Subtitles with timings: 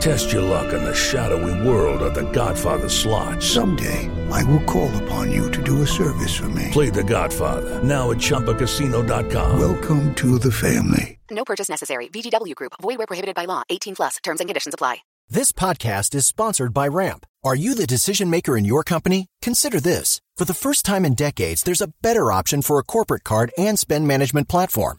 [0.00, 3.42] Test your luck in the shadowy world of the Godfather slot.
[3.42, 6.68] Someday, I will call upon you to do a service for me.
[6.72, 9.58] Play the Godfather, now at ChumbaCasino.com.
[9.58, 11.18] Welcome to the family.
[11.30, 12.08] No purchase necessary.
[12.08, 12.72] VGW Group.
[12.82, 13.62] Void where prohibited by law.
[13.70, 14.16] 18 plus.
[14.22, 14.98] Terms and conditions apply.
[15.28, 17.24] This podcast is sponsored by Ramp.
[17.42, 19.26] Are you the decision maker in your company?
[19.40, 20.20] Consider this.
[20.36, 23.78] For the first time in decades, there's a better option for a corporate card and
[23.78, 24.98] spend management platform.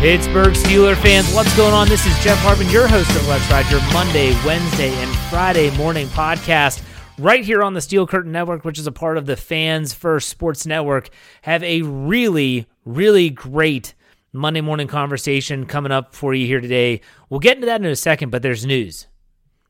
[0.00, 1.86] Pittsburgh Steeler fans, what's going on?
[1.86, 6.06] This is Jeff Hartman, your host of Let's Ride, your Monday, Wednesday, and Friday morning
[6.06, 6.82] podcast
[7.18, 10.30] right here on the Steel Curtain Network, which is a part of the Fans First
[10.30, 11.10] Sports Network.
[11.42, 13.92] Have a really, really great
[14.32, 17.02] Monday morning conversation coming up for you here today.
[17.28, 19.06] We'll get into that in a second, but there's news.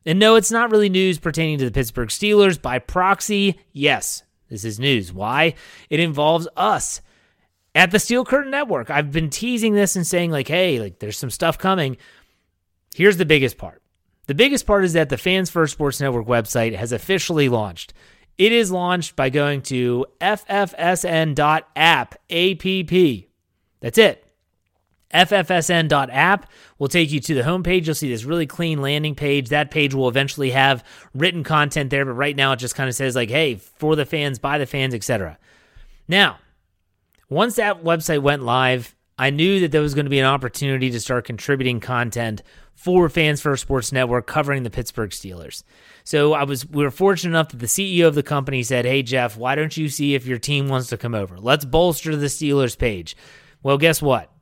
[0.07, 2.63] And no, it's not really news pertaining to the Pittsburgh Steelers.
[2.63, 5.13] By proxy, yes, this is news.
[5.13, 5.55] Why?
[5.91, 7.01] It involves us
[7.75, 8.91] at the Steel Curtain Network.
[8.91, 11.97] I've been teasing this and saying, like, hey, like, there's some stuff coming.
[12.95, 13.83] Here's the biggest part.
[14.27, 17.93] The biggest part is that the Fans First Sports Network website has officially launched.
[18.39, 22.15] It is launched by going to ffsn.app, app.
[23.81, 24.27] That's it.
[25.13, 27.87] FFSN.app will take you to the homepage.
[27.87, 29.49] You'll see this really clean landing page.
[29.49, 32.95] That page will eventually have written content there, but right now it just kind of
[32.95, 35.37] says, like, hey, for the fans, by the fans, etc.
[36.07, 36.39] Now,
[37.31, 40.91] once that website went live, I knew that there was going to be an opportunity
[40.91, 42.43] to start contributing content
[42.75, 45.63] for Fans First Sports Network covering the Pittsburgh Steelers.
[46.03, 49.03] So I was we were fortunate enough that the CEO of the company said, "Hey
[49.03, 51.39] Jeff, why don't you see if your team wants to come over?
[51.39, 53.17] Let's bolster the Steelers page."
[53.63, 54.33] Well, guess what?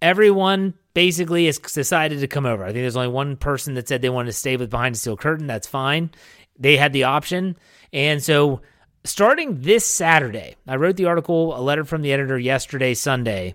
[0.00, 2.62] Everyone basically has decided to come over.
[2.64, 4.98] I think there's only one person that said they wanted to stay with behind the
[4.98, 5.48] steel curtain.
[5.48, 6.10] That's fine.
[6.58, 7.56] They had the option.
[7.92, 8.60] And so
[9.04, 13.54] starting this Saturday, I wrote the article, a letter from the editor yesterday, Sunday,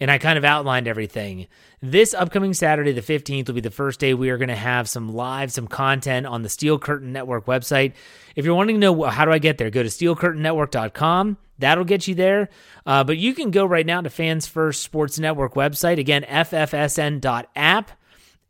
[0.00, 1.46] and I kind of outlined everything.
[1.80, 4.88] This upcoming Saturday, the 15th, will be the first day we are going to have
[4.88, 7.92] some live, some content on the Steel Curtain Network website.
[8.34, 11.36] If you're wanting to know how do I get there, go to steelcurtainnetwork.com.
[11.58, 12.48] That'll get you there.
[12.84, 17.90] Uh, but you can go right now to Fans First Sports Network website, again, ffsn.app,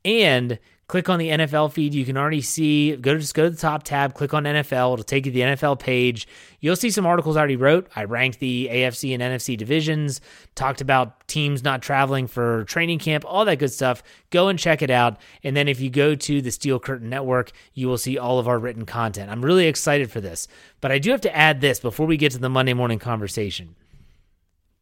[0.04, 1.94] and click on the NFL feed.
[1.94, 4.94] You can already see, go just go to the top tab, click on NFL.
[4.94, 6.28] It'll take you to the NFL page.
[6.60, 7.88] You'll see some articles I already wrote.
[7.96, 10.20] I ranked the AFC and NFC divisions,
[10.54, 14.02] talked about teams not traveling for training camp, all that good stuff.
[14.30, 15.18] Go and check it out.
[15.42, 18.48] And then if you go to the Steel Curtain Network, you will see all of
[18.48, 19.30] our written content.
[19.30, 20.48] I'm really excited for this.
[20.80, 23.74] But I do have to add this before we get to the Monday morning conversation.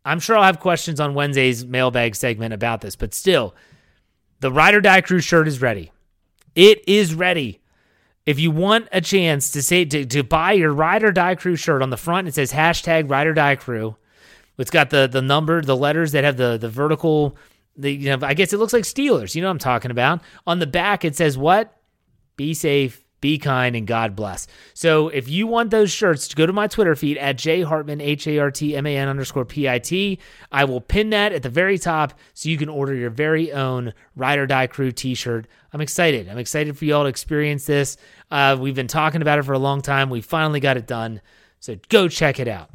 [0.04, 3.54] I'm sure I'll have questions on Wednesday's mailbag segment about this, but still,
[4.42, 5.92] the Ride or Die Crew shirt is ready.
[6.54, 7.60] It is ready.
[8.26, 11.56] If you want a chance to say to, to buy your Ride or Die Crew
[11.56, 13.96] shirt on the front, it says hashtag Ride or Die Crew.
[14.58, 17.36] It's got the the number, the letters that have the the vertical.
[17.76, 19.34] The you know, I guess it looks like Steelers.
[19.34, 20.20] You know what I'm talking about.
[20.46, 21.74] On the back, it says what?
[22.36, 24.48] Be safe, Be kind and God bless.
[24.74, 28.26] So if you want those shirts, go to my Twitter feed at J Hartman, H
[28.26, 30.18] A R T M A N underscore P I T.
[30.50, 33.94] I will pin that at the very top so you can order your very own
[34.16, 35.46] Ride or Die Crew t shirt.
[35.72, 36.28] I'm excited.
[36.28, 37.96] I'm excited for y'all to experience this.
[38.30, 40.10] Uh, we've been talking about it for a long time.
[40.10, 41.20] We finally got it done.
[41.60, 42.70] So go check it out.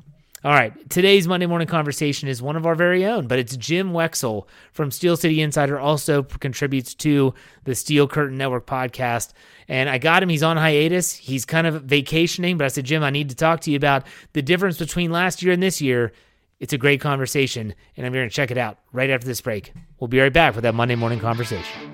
[0.48, 3.92] All right, today's Monday morning conversation is one of our very own, but it's Jim
[3.92, 7.34] Wexell from Steel City Insider, also contributes to
[7.66, 9.34] the Steel Curtain Network podcast.
[9.68, 13.04] And I got him, he's on hiatus, he's kind of vacationing, but I said, Jim,
[13.04, 16.14] I need to talk to you about the difference between last year and this year.
[16.62, 19.74] It's a great conversation, and I'm going to check it out right after this break.
[20.00, 21.94] We'll be right back with that Monday morning conversation.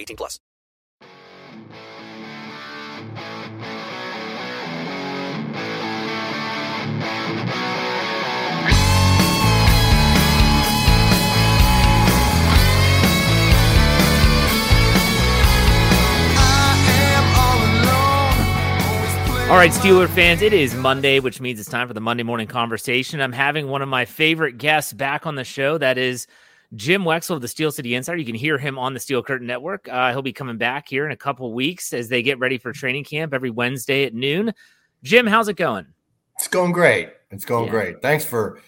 [0.00, 0.40] 18 plus.
[19.50, 22.46] All right, Steeler fans, it is Monday, which means it's time for the Monday morning
[22.46, 23.20] conversation.
[23.20, 25.76] I'm having one of my favorite guests back on the show.
[25.76, 26.28] That is
[26.74, 28.18] Jim Wexell of the Steel City Insider.
[28.18, 29.88] You can hear him on the Steel Curtain Network.
[29.88, 32.72] Uh, he'll be coming back here in a couple weeks as they get ready for
[32.72, 34.52] training camp every Wednesday at noon.
[35.02, 35.86] Jim, how's it going?
[36.38, 37.10] It's going great.
[37.30, 37.70] It's going Yeah.
[37.70, 38.02] great.
[38.02, 38.60] Thanks for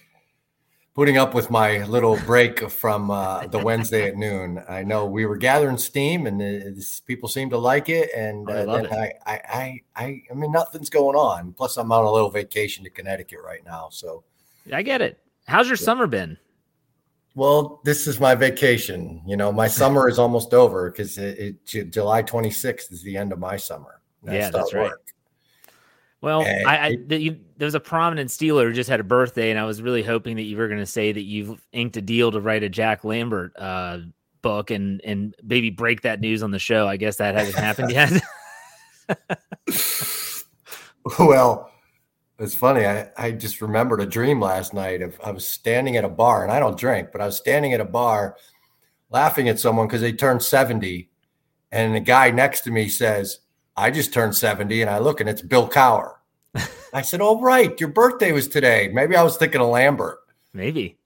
[0.94, 4.62] putting up with my little break from uh, the Wednesday at noon.
[4.68, 8.10] I know we were gathering steam, and uh, this, people seem to like it.
[8.16, 11.52] And Oh, I uh, love I, I, I, I, I mean, nothing's going on.
[11.52, 13.88] Plus, I'm on a little vacation to Connecticut right now.
[13.90, 14.24] So,
[14.72, 15.18] I get it.
[15.46, 16.36] How's your summer been?
[17.34, 19.22] Well, this is my vacation.
[19.26, 23.16] You know, my summer is almost over because it, it, Ju- July 26th is the
[23.16, 24.00] end of my summer.
[24.24, 24.90] Yeah, that's right.
[24.90, 25.02] work.
[26.20, 29.50] Well, I, I the, you, there was a prominent Steeler who just had a birthday,
[29.50, 32.02] and I was really hoping that you were going to say that you've inked a
[32.02, 33.98] deal to write a Jack Lambert uh,
[34.40, 36.86] book and and maybe break that news on the show.
[36.86, 38.22] I guess that hasn't happened yet.
[41.18, 41.71] Well,
[42.38, 42.84] it's funny.
[42.86, 46.42] I, I just remembered a dream last night of I was standing at a bar
[46.42, 48.36] and I don't drink, but I was standing at a bar
[49.10, 51.08] laughing at someone because they turned 70.
[51.70, 53.38] And the guy next to me says,
[53.76, 54.82] I just turned 70.
[54.82, 56.14] And I look and it's Bill Cowher.
[56.92, 57.78] I said, Oh, right.
[57.80, 58.90] Your birthday was today.
[58.92, 60.18] Maybe I was thinking of Lambert.
[60.52, 60.98] maybe.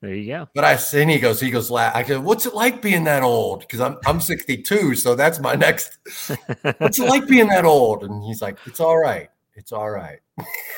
[0.00, 0.48] There you go.
[0.52, 3.60] But I and he goes, he goes, I said, What's it like being that old?
[3.60, 4.96] Because I'm I'm 62.
[4.96, 5.96] So that's my next.
[6.78, 8.02] What's it like being that old?
[8.02, 9.28] And he's like, It's all right.
[9.54, 10.20] It's all right.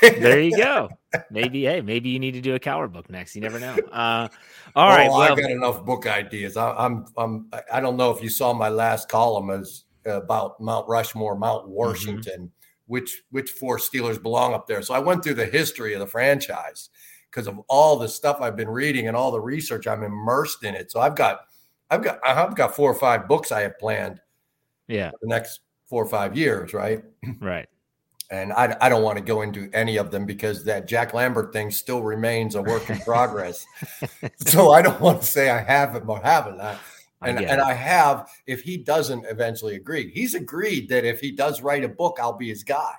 [0.02, 0.90] There you go.
[1.30, 3.34] Maybe, hey, maybe you need to do a Cowher book next.
[3.34, 3.74] You never know.
[3.90, 4.28] Uh,
[4.76, 5.08] all right.
[5.08, 6.56] Oh, well, I got enough book ideas.
[6.56, 10.88] I, I'm, I'm, I don't know if you saw my last column is about Mount
[10.88, 12.52] Rushmore, Mount Washington,
[12.86, 14.82] which which four Steelers belong up there.
[14.82, 16.90] So I went through the history of the franchise
[17.30, 19.86] because of all the stuff I've been reading and all the research.
[19.86, 20.92] I'm immersed in it.
[20.92, 21.46] So I've got,
[21.90, 24.20] I've got, I've got four or five books I have planned
[24.86, 27.02] yeah, for the next four or five years, right?
[27.40, 27.68] right.
[28.30, 31.52] And I, I don't want to go into any of them because that Jack Lambert
[31.52, 33.66] thing still remains a work in progress.
[34.36, 36.60] so I don't want to say I have him or haven't.
[36.60, 36.76] I,
[37.20, 37.60] I and, get and.
[37.60, 41.88] I have, if he doesn't eventually agree, he's agreed that if he does write a
[41.88, 42.94] book, I'll be his guy.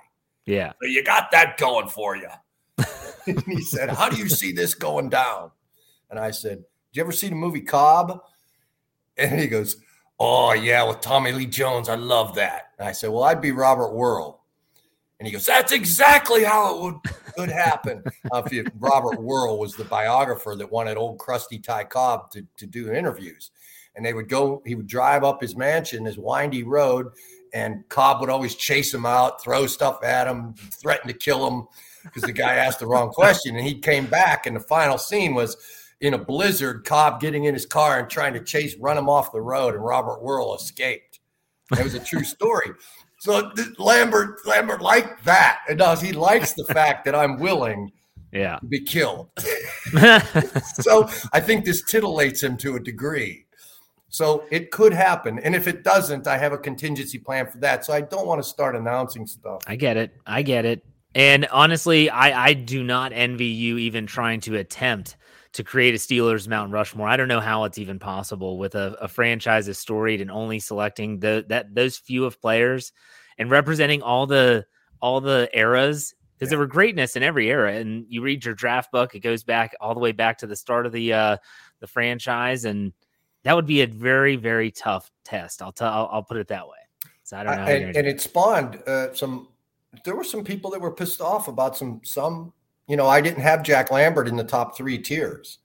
[0.46, 0.74] Yeah.
[0.82, 2.30] So you got that going for you.
[3.46, 5.52] he said, How do you see this going down?
[6.10, 8.22] And I said, Did you ever see the movie Cobb?
[9.18, 9.78] And he goes,
[10.20, 11.90] Oh, yeah, with Tommy Lee Jones.
[11.90, 12.74] I love that.
[12.80, 14.40] And I said, Well, I'd be Robert Wuhl.
[15.20, 16.96] And he goes, That's exactly how it would,
[17.38, 18.04] could happen.
[18.32, 18.42] uh,
[18.80, 23.52] Robert Wuhl was the biographer that wanted old crusty Ty Cobb to, to do interviews.
[23.96, 27.12] And they would go, he would drive up his mansion, his windy road,
[27.54, 31.68] and Cobb would always chase him out, throw stuff at him, threaten to kill him.
[32.04, 33.56] because the guy asked the wrong question.
[33.56, 35.56] And he came back, and the final scene was
[36.02, 39.32] in a blizzard, Cobb getting in his car and trying to chase, run him off
[39.32, 41.20] the road, and Robert Wuhl escaped.
[41.72, 42.72] It was a true story.
[43.26, 45.62] So Lambert, Lambert liked that.
[45.68, 46.00] It does.
[46.00, 47.92] He likes the fact that I'm willing
[48.32, 48.58] yeah.
[48.58, 49.30] to be killed.
[50.76, 53.48] so I think this titillates him to a degree.
[54.10, 55.40] So it could happen.
[55.40, 57.84] And if it doesn't, I have a contingency plan for that.
[57.84, 59.64] So I don't want to start announcing stuff.
[59.66, 60.14] I get it.
[60.28, 60.86] I get it.
[61.16, 65.18] And honestly, I, I do not envy you even trying to attempt
[65.54, 67.08] to create a Steelers Mount Rushmore.
[67.08, 70.60] I don't know how it's even possible with a, a franchise as storied and only
[70.60, 72.92] selecting the that those few of players
[73.38, 74.66] and representing all the
[75.02, 76.50] all the eras because yeah.
[76.52, 77.74] there were greatness in every era.
[77.74, 80.56] And you read your draft book, it goes back all the way back to the
[80.56, 81.38] start of the uh,
[81.80, 82.94] the franchise, and
[83.44, 85.62] that would be a very very tough test.
[85.62, 85.92] I'll tell.
[85.92, 86.78] I'll, I'll put it that way.
[87.24, 87.64] So I don't know.
[87.64, 89.50] I, and, and it spawned uh, some.
[90.04, 92.54] There were some people that were pissed off about some some
[92.88, 95.60] you know, I didn't have Jack Lambert in the top three tiers.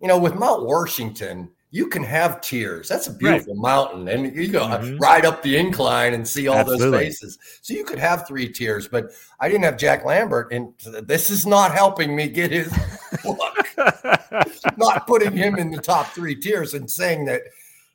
[0.00, 2.88] You know, with Mount Washington, you can have tiers.
[2.88, 3.62] That's a beautiful right.
[3.62, 4.96] mountain, and you go mm-hmm.
[4.96, 6.90] ride up the incline and see all Absolutely.
[6.90, 7.38] those faces.
[7.60, 11.44] So you could have three tiers, but I didn't have Jack Lambert, and this is
[11.44, 12.72] not helping me get his
[13.26, 13.68] look.
[14.78, 17.42] not putting him in the top three tiers and saying that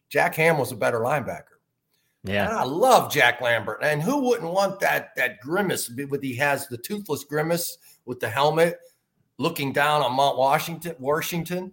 [0.09, 1.45] Jack Ham was a better linebacker.
[2.23, 5.89] Yeah, and I love Jack Lambert, and who wouldn't want that that grimace?
[5.89, 8.77] With he has the toothless grimace with the helmet,
[9.39, 10.95] looking down on Mount Washington.
[10.99, 11.71] Washington.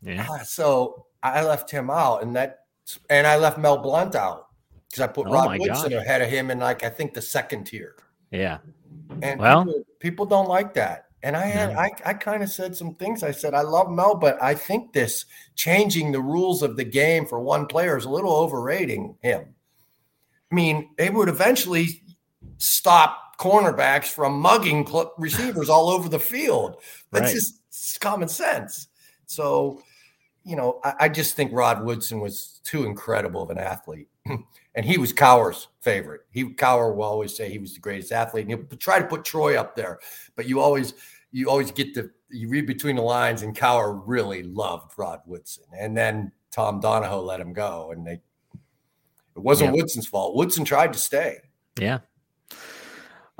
[0.00, 0.26] Yeah.
[0.26, 2.60] Uh, so I left him out, and that,
[3.08, 4.48] and I left Mel Blount out
[4.88, 6.02] because I put oh Rod Woodson gosh.
[6.02, 7.96] ahead of him in like I think the second tier.
[8.30, 8.58] Yeah.
[9.22, 11.06] And well, people, people don't like that.
[11.22, 13.22] And I had, I, I kind of said some things.
[13.22, 17.26] I said, I love Mel, but I think this changing the rules of the game
[17.26, 19.54] for one player is a little overrating him.
[20.50, 22.02] I mean, they would eventually
[22.56, 26.76] stop cornerbacks from mugging receivers all over the field.
[27.10, 27.34] That's right.
[27.34, 28.88] just common sense.
[29.26, 29.82] So,
[30.44, 34.08] you know, I, I, just think Rod Woodson was too incredible of an athlete.
[34.74, 36.22] and he was Cowher's favorite.
[36.30, 38.48] He Cowher will always say he was the greatest athlete.
[38.48, 39.98] And he'll try to put Troy up there,
[40.36, 40.94] but you always
[41.32, 45.64] you always get the you read between the lines, and Cowher really loved Rod Woodson.
[45.76, 48.20] And then Tom Donahoe let him go, and they
[49.36, 49.80] it wasn't yeah.
[49.82, 50.36] Woodson's fault.
[50.36, 51.38] Woodson tried to stay.
[51.78, 52.00] Yeah.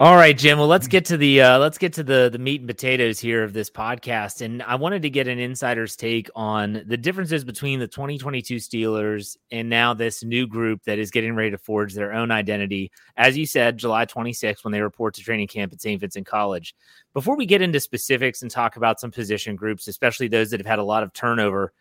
[0.01, 0.57] All right, Jim.
[0.59, 3.45] Well, let's get to the uh, let's get to the the meat and potatoes here
[3.45, 7.81] of this podcast, and I wanted to get an insider's take on the differences between
[7.81, 12.15] the 2022 Steelers and now this new group that is getting ready to forge their
[12.15, 12.91] own identity.
[13.19, 16.01] As you said, July 26th when they report to training camp at St.
[16.01, 16.75] Vincent College.
[17.13, 20.67] Before we get into specifics and talk about some position groups, especially those that have
[20.67, 21.75] had a lot of turnover,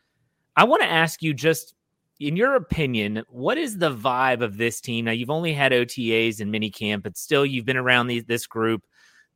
[0.57, 1.73] I want to ask you just
[2.19, 5.05] in your opinion, what is the vibe of this team?
[5.05, 8.45] Now, you've only had OTAs and mini camp, but still, you've been around these, this
[8.45, 8.85] group,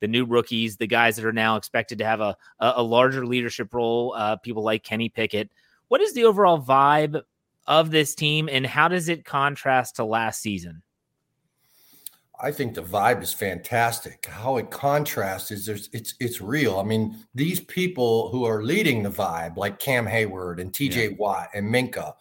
[0.01, 3.73] the new rookies, the guys that are now expected to have a, a, larger leadership
[3.73, 5.49] role, uh, people like Kenny Pickett.
[5.87, 7.21] What is the overall vibe
[7.67, 10.83] of this team, and how does it contrast to last season?
[12.41, 14.25] I think the vibe is fantastic.
[14.25, 16.79] How it contrasts is there's it's it's real.
[16.79, 21.15] I mean, these people who are leading the vibe, like Cam Heyward and TJ yeah.
[21.17, 22.13] Watt and Minkah,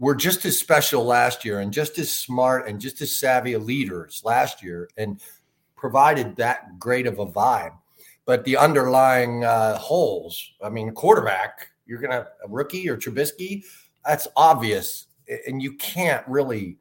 [0.00, 4.22] were just as special last year and just as smart and just as savvy leaders
[4.24, 5.20] last year and
[5.76, 7.74] provided that great of a vibe.
[8.24, 13.64] But the underlying uh, holes, I mean, quarterback, you're going to a rookie or Trubisky,
[14.04, 15.06] that's obvious.
[15.46, 16.78] And you can't really,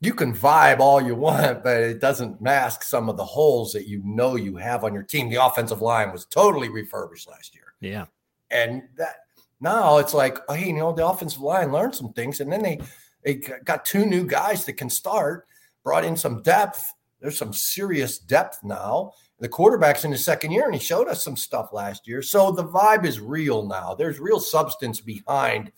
[0.00, 3.86] you can vibe all you want, but it doesn't mask some of the holes that
[3.86, 5.30] you know you have on your team.
[5.30, 7.74] The offensive line was totally refurbished last year.
[7.80, 8.06] Yeah.
[8.50, 9.14] And that,
[9.60, 12.62] now it's like, oh, hey, you know, the offensive line learned some things, and then
[12.62, 12.80] they
[13.24, 15.46] they got two new guys that can start,
[15.84, 16.94] brought in some depth.
[17.20, 19.12] There's some serious depth now.
[19.40, 22.22] The quarterback's in his second year, and he showed us some stuff last year.
[22.22, 23.94] So the vibe is real now.
[23.94, 25.72] There's real substance behind,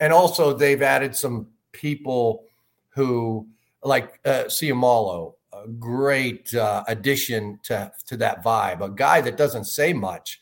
[0.00, 2.44] and also they've added some people
[2.90, 3.46] who
[3.82, 8.80] like uh, Seumalo, a great uh, addition to to that vibe.
[8.80, 10.40] A guy that doesn't say much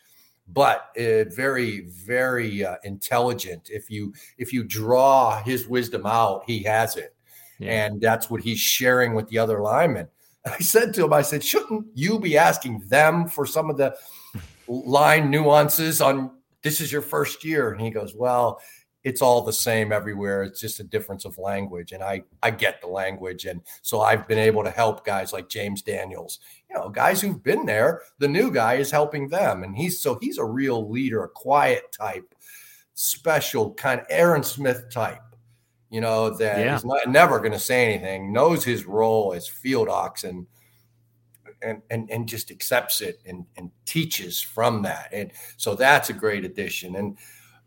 [0.52, 6.62] but uh, very very uh, intelligent if you if you draw his wisdom out he
[6.62, 7.14] has it
[7.59, 7.87] yeah.
[7.87, 10.09] and that's what he's sharing with the other linemen
[10.47, 13.95] i said to him i said shouldn't you be asking them for some of the
[14.69, 16.30] line nuances on
[16.62, 18.61] this is your first year and he goes well
[19.02, 20.42] it's all the same everywhere.
[20.42, 21.92] It's just a difference of language.
[21.92, 23.47] And I, I get the language.
[23.47, 26.40] And so I've been able to help guys like James Daniels,
[26.71, 28.03] you know, guys who've been there.
[28.19, 29.65] The new guy is helping them.
[29.65, 32.35] And he's so he's a real leader, a quiet type,
[32.95, 35.23] special kind of Aaron Smith type,
[35.91, 36.75] you know, that yeah.
[36.75, 40.25] he's not, never going to say anything, knows his role as field ox.
[40.25, 40.47] And
[41.62, 45.09] and and and just accepts it and and teaches from that.
[45.12, 46.97] And so that's a great addition.
[46.97, 47.19] And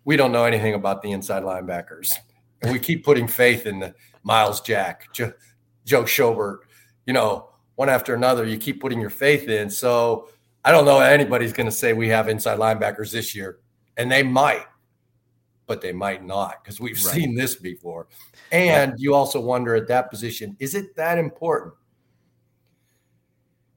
[0.05, 2.13] we don't know anything about the inside linebackers,
[2.61, 3.93] and we keep putting faith in the
[4.23, 5.33] Myles Jack, Joe,
[5.85, 6.59] Joe Schobert,
[7.05, 8.45] you know, one after another.
[8.45, 9.69] You keep putting your faith in.
[9.69, 10.29] So
[10.65, 13.59] I don't know anybody's going to say we have inside linebackers this year,
[13.97, 14.65] and they might,
[15.67, 17.15] but they might not because we've Right.
[17.15, 18.07] seen this before.
[18.51, 21.73] And you also wonder at that position, is it that important?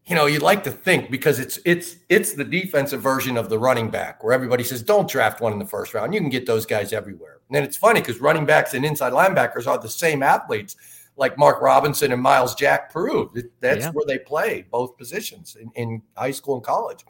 [0.05, 3.59] You know, you'd like to think because it's it's it's the defensive version of the
[3.59, 6.15] running back where everybody says don't draft one in the first round.
[6.15, 7.39] You can get those guys everywhere.
[7.51, 10.77] And it's funny because running backs and inside linebackers are the same athletes,
[11.17, 13.39] like Mark Robinson and Myles Jack proved.
[13.61, 13.91] That's Yeah.
[13.93, 17.05] where they play both positions in, in high school and college.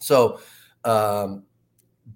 [0.00, 0.40] So
[0.84, 1.44] um,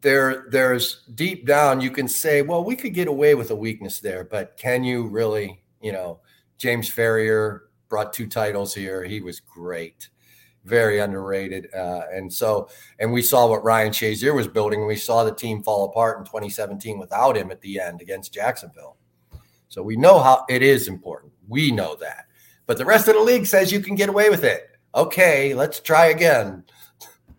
[0.00, 4.00] there, there's deep down you can say, well, we could get away with a weakness
[4.00, 5.62] there, but can you really?
[5.80, 6.20] You know,
[6.56, 9.04] James Farrior brought two titles here.
[9.04, 10.08] He was great,
[10.64, 14.86] very underrated, uh, and so and we saw what Ryan Shazier was building.
[14.86, 18.96] We saw the team fall apart in 2017 without him at the end against Jacksonville.
[19.68, 21.32] So we know how it is important.
[21.48, 22.26] We know that,
[22.66, 24.70] but the rest of the league says you can get away with it.
[24.94, 26.64] Okay, let's try again.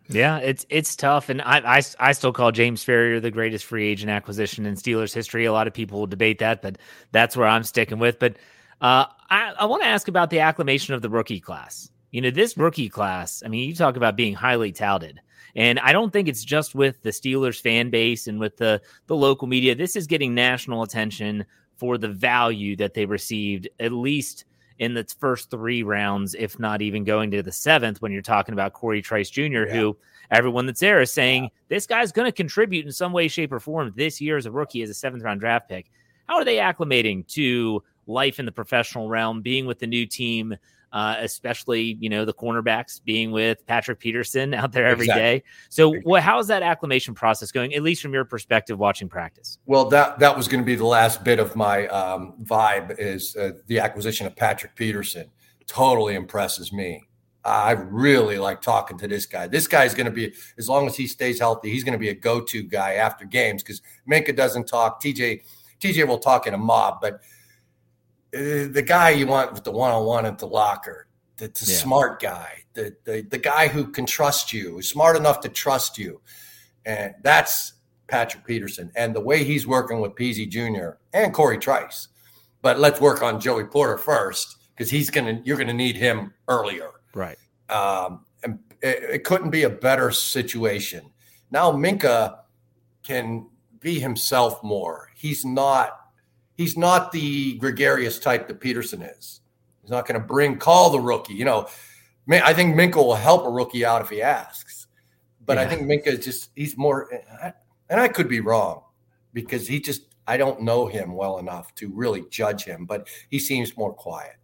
[0.08, 3.88] Yeah, it's it's tough, and I, I I still call James Farrior the greatest free
[3.88, 5.46] agent acquisition in Steelers history.
[5.46, 6.78] A lot of people will debate that, but
[7.12, 8.20] that's where I'm sticking with.
[8.20, 8.34] But
[8.82, 11.90] uh, I I want to ask about the acclamation of the rookie class.
[12.12, 13.42] You know, this rookie class.
[13.44, 15.20] I mean, you talk about being highly touted,
[15.56, 19.16] and I don't think it's just with the Steelers fan base and with the the
[19.16, 19.74] local media.
[19.74, 21.46] This is getting national attention
[21.78, 24.46] for the value that they received, at least
[24.80, 28.54] in the first three rounds, if not even going to the seventh, when you're talking
[28.54, 29.96] about Corey Trice Jr., who
[30.32, 33.60] everyone that's there is saying this guy's going to contribute in some way, shape, or
[33.60, 35.92] form this year as a rookie, as a seventh round draft pick.
[36.28, 40.56] How are they acclimating to life in the professional realm, being with the new team,
[40.96, 45.36] uh, especially you know the cornerbacks being with Patrick Peterson out there every day?
[45.36, 45.52] Exactly.
[45.70, 47.74] So, what, how is that acclimation process going?
[47.76, 49.60] At least from your perspective, watching practice.
[49.66, 53.36] Well, that that was going to be the last bit of my um, vibe is
[53.36, 55.30] uh, the acquisition of Patrick Peterson.
[55.68, 57.04] Totally impresses me.
[57.44, 59.48] I really like talking to this guy.
[59.48, 62.10] This guy's going to be, as long as he stays healthy, he's going to be
[62.10, 65.04] a go-to guy after games because Minkah doesn't talk.
[65.04, 65.42] TJ
[65.82, 67.20] TJ will talk in a mob, but
[68.72, 71.78] the guy you want with the one-on-one at the locker, the, the Yeah.
[71.78, 76.22] smart guy, the, the the guy who can trust you, smart enough to trust you,
[76.86, 77.74] and that's
[78.08, 80.98] Patrick Peterson and the way he's working with Peasy Jr.
[81.14, 82.10] and Corey Trice.
[82.62, 86.90] But let's work on Joey Porter first because he's gonna you're gonna need him earlier.
[87.14, 87.38] Right.
[87.70, 91.12] Um, and it, it couldn't be a better situation.
[91.52, 92.40] Now Minkah
[93.04, 93.48] can
[93.80, 95.10] be himself more.
[95.16, 95.92] He's not
[96.56, 99.42] he's not the gregarious type that Peterson is.
[99.82, 101.36] He's not going to bring call the rookie.
[101.36, 101.68] You know,
[102.30, 104.88] I think Minkah will help a rookie out if he asks.
[105.46, 107.08] But I think Minkah is just he's more
[107.90, 108.82] and I could be wrong
[109.34, 113.38] because he just I don't know him well enough to really judge him, but he
[113.38, 114.38] seems more quiet.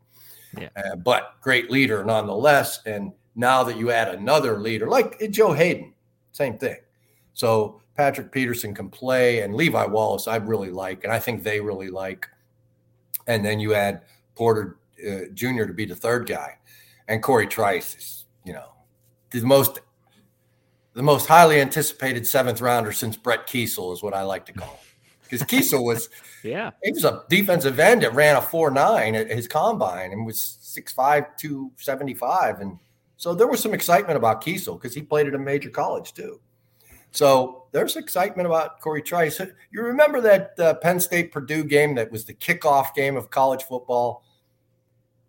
[0.56, 0.70] Yeah.
[0.76, 2.82] Uh, but great leader nonetheless.
[2.86, 5.94] And now that you add another leader like Joe Haden,
[6.34, 6.78] same thing.
[7.34, 11.60] So Patrick Peterson can play, and Levi Wallace I really like, and I think they
[11.60, 12.28] really like.
[13.28, 14.02] And then you add
[14.34, 15.66] Porter uh, Jr.
[15.66, 16.58] to be the third guy,
[17.08, 18.74] and Corey Trice is, you know,
[19.30, 19.82] the most
[20.94, 24.70] the most highly anticipated seventh rounder since Brett Keisel is what I like to call
[24.70, 24.78] him.
[25.22, 26.10] Because Keisel was
[26.44, 26.72] Yeah.
[26.82, 30.58] he was a defensive end that ran a four nine at his combine and was
[30.64, 32.62] 6'5", 275.
[32.62, 32.80] And
[33.18, 36.42] so there was some excitement about Keisel because he played at a major college too.
[37.12, 39.40] So there's excitement about Corey Trice.
[39.72, 43.64] You remember that uh, Penn State Purdue game that was the kickoff game of college
[43.64, 44.24] football?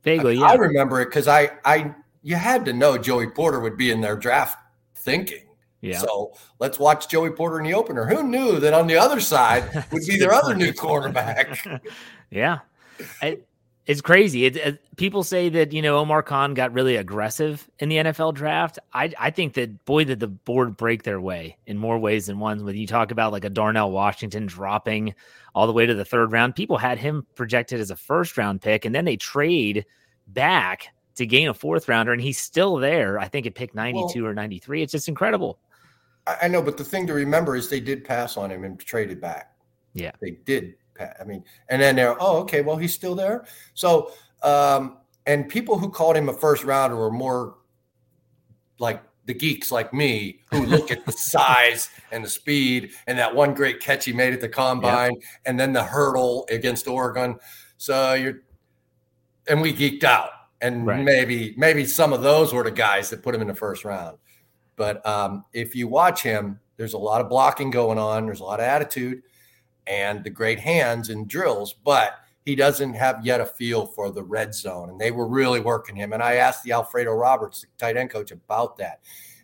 [0.03, 0.47] Vaguely, yeah.
[0.47, 4.01] I remember it because I, I, you had to know Joey Porter would be in
[4.01, 4.59] their draft
[4.97, 5.45] thinking.
[5.81, 5.99] yeah.
[5.99, 8.07] So let's watch Joey Porter in the opener.
[8.07, 11.65] Who knew that on the other side would be their other new quarterback?
[12.31, 12.61] Yeah,
[13.21, 13.47] it,
[13.87, 14.45] it's crazy.
[14.47, 17.97] It, it- uh, people say that you know Omar Khan got really aggressive in the
[17.97, 18.79] NFL draft.
[18.93, 22.39] I I think that boy did the board break their way in more ways than
[22.39, 22.65] one.
[22.65, 25.15] When you talk about like a Darnell Washington dropping
[25.55, 28.61] all the way to the third round, people had him projected as a first round
[28.63, 29.85] pick, and then they trade
[30.29, 33.19] back to gain a fourth rounder, and he's still there.
[33.19, 34.83] I think at pick ninety two or ninety three.
[34.83, 35.59] It's just incredible.
[36.27, 38.79] I, I know, but the thing to remember is they did pass on him and
[38.79, 39.55] traded back.
[39.95, 40.13] Yeah.
[40.21, 40.75] They did.
[41.07, 43.45] Pa- I mean, and then they're, oh, okay, well, he's still there.
[43.75, 44.13] So,
[44.43, 47.57] um, and people who called him a first rounder were more
[48.79, 53.33] like the geeks like me who look at the size and the speed and that
[53.35, 55.13] one great catch he made at the combine
[55.47, 57.39] and then the hurdle against Oregon.
[57.77, 58.41] So you're,
[59.49, 60.31] and we geeked out.
[60.61, 61.05] and Right.
[61.05, 64.19] maybe maybe some of those were the guys that put him in the first round.
[64.77, 68.27] But um, if you watch him, there's a lot of blocking going on.
[68.27, 69.23] There's a lot of attitude
[69.87, 72.15] and the great hands and drills, but
[72.45, 74.91] he doesn't have yet a feel for the red zone.
[74.91, 76.13] And they were really working him.
[76.13, 79.01] And I asked the Alfredo Roberts, the tight end coach, about that,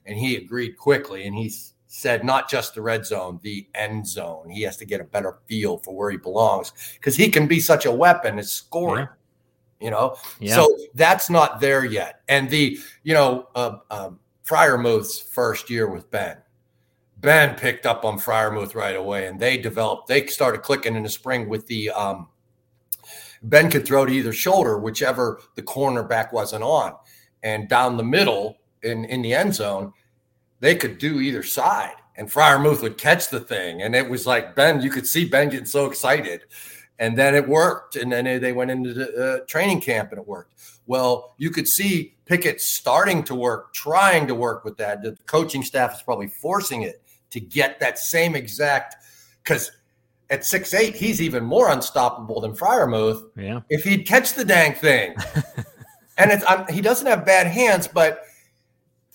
[0.06, 1.26] and he agreed quickly.
[1.26, 1.52] And he
[1.86, 4.48] said not just the red zone, the end zone.
[4.50, 7.60] He has to get a better feel for where he belongs because he can be
[7.60, 9.08] such a weapon at scoring.
[9.80, 10.56] You know, Yeah.
[10.56, 12.22] so that's not there yet.
[12.28, 16.36] And the, you know, uh, um, Freiermuth's first year with Ben,
[17.20, 20.06] Ben picked up on Freiermuth right away, and they developed.
[20.06, 21.90] They started clicking in the spring with the.
[21.90, 22.28] Um,
[23.42, 26.94] ben could throw to either shoulder, whichever the cornerback wasn't on,
[27.42, 29.92] and down the middle in in the end zone,
[30.60, 31.94] they could do either side.
[32.16, 34.80] And Freiermuth would catch the thing, and it was like Ben.
[34.80, 36.44] You could see Ben getting so excited,
[37.00, 37.96] and then it worked.
[37.96, 40.54] And then they went into the uh, training camp, and it worked.
[40.86, 45.02] Well, you could see Pickett starting to work, trying to work with that.
[45.02, 48.96] The coaching staff is probably forcing it to get that same exact
[49.42, 49.70] because
[50.30, 53.60] at six eight, he's even more unstoppable than Freiermuth yeah.
[53.70, 55.14] if he'd catch the dang thing.
[56.18, 58.22] and it's I'm, he doesn't have bad hands, but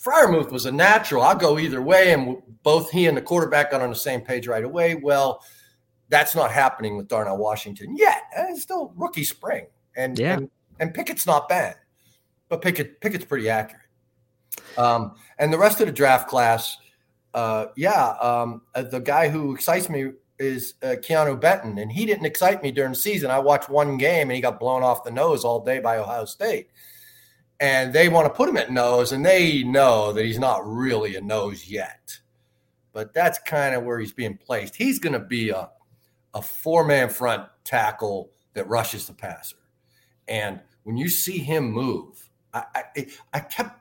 [0.03, 1.21] Freiermuth was a natural.
[1.21, 4.47] I'll go either way, and both he and the quarterback got on the same page
[4.47, 4.95] right away.
[4.95, 5.43] Well,
[6.09, 8.23] that's not happening with Darnell Washington yet.
[8.35, 10.37] It's still rookie spring, and Yeah.
[10.37, 10.49] and,
[10.79, 11.75] and Pickett's not bad,
[12.49, 13.81] but Pickett Pickett's pretty accurate.
[14.77, 16.77] Um, and the rest of the draft class,
[17.33, 22.05] uh, yeah, um, uh, the guy who excites me is uh, Keanu Benton, and he
[22.05, 23.31] didn't excite me during the season.
[23.31, 26.25] I watched one game, and he got blown off the nose all day by Ohio
[26.25, 26.69] State.
[27.59, 31.15] And they want to put him at nose, and they know that he's not really
[31.15, 32.19] a nose yet.
[32.91, 34.75] But that's kind of where he's being placed.
[34.75, 35.69] He's going to be a,
[36.33, 39.55] a four man front tackle that rushes the passer.
[40.27, 43.79] And when you see him move, I, I, I kept,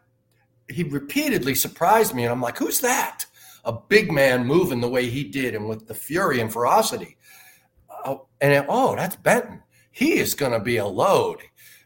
[0.69, 2.25] he repeatedly surprised me.
[2.25, 3.27] And I'm like, who's that?
[3.65, 7.17] A big man moving the way he did and with the fury and ferocity.
[8.05, 9.63] Oh, and it- oh, that's Benton.
[9.91, 11.39] He is going to be a load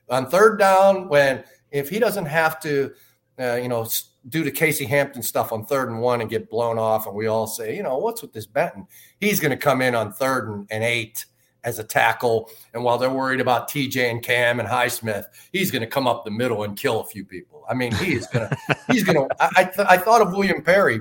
[0.08, 2.92] on third down when if he doesn't have to,
[3.38, 3.86] uh, you know,
[4.28, 7.26] do the Casey Hampton stuff on third and one and get blown off, and we
[7.26, 8.86] all say, you know, what's with this Benton?
[9.20, 11.26] He's going to come in on third and, and eight
[11.64, 15.82] as a tackle, and while they're worried about TJ and Cam and Highsmith, he's going
[15.82, 17.64] to come up the middle and kill a few people.
[17.68, 19.36] I mean, he is going to, he's going to.
[19.40, 21.00] I, th- I thought of William Perry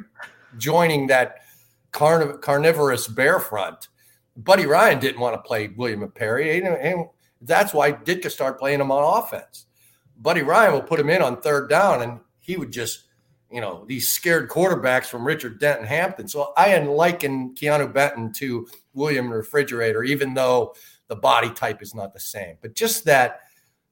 [0.57, 1.37] joining that
[1.91, 3.87] carniv- carnivorous bear front.
[4.37, 7.07] Buddy Ryan didn't want to play William Perry, and, and
[7.41, 9.65] that's why Ditka started playing him on offense.
[10.17, 13.03] Buddy Ryan will put him in on third down, and he would just,
[13.51, 16.27] you know, these scared quarterbacks from Richard Denton Hampton.
[16.27, 20.75] So I liken Keanu Benton to William Refrigerator, even though
[21.07, 22.57] the body type is not the same.
[22.61, 23.41] But just that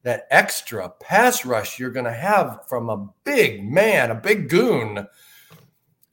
[0.03, 5.07] that extra pass rush you're going to have from a big man, a big goon.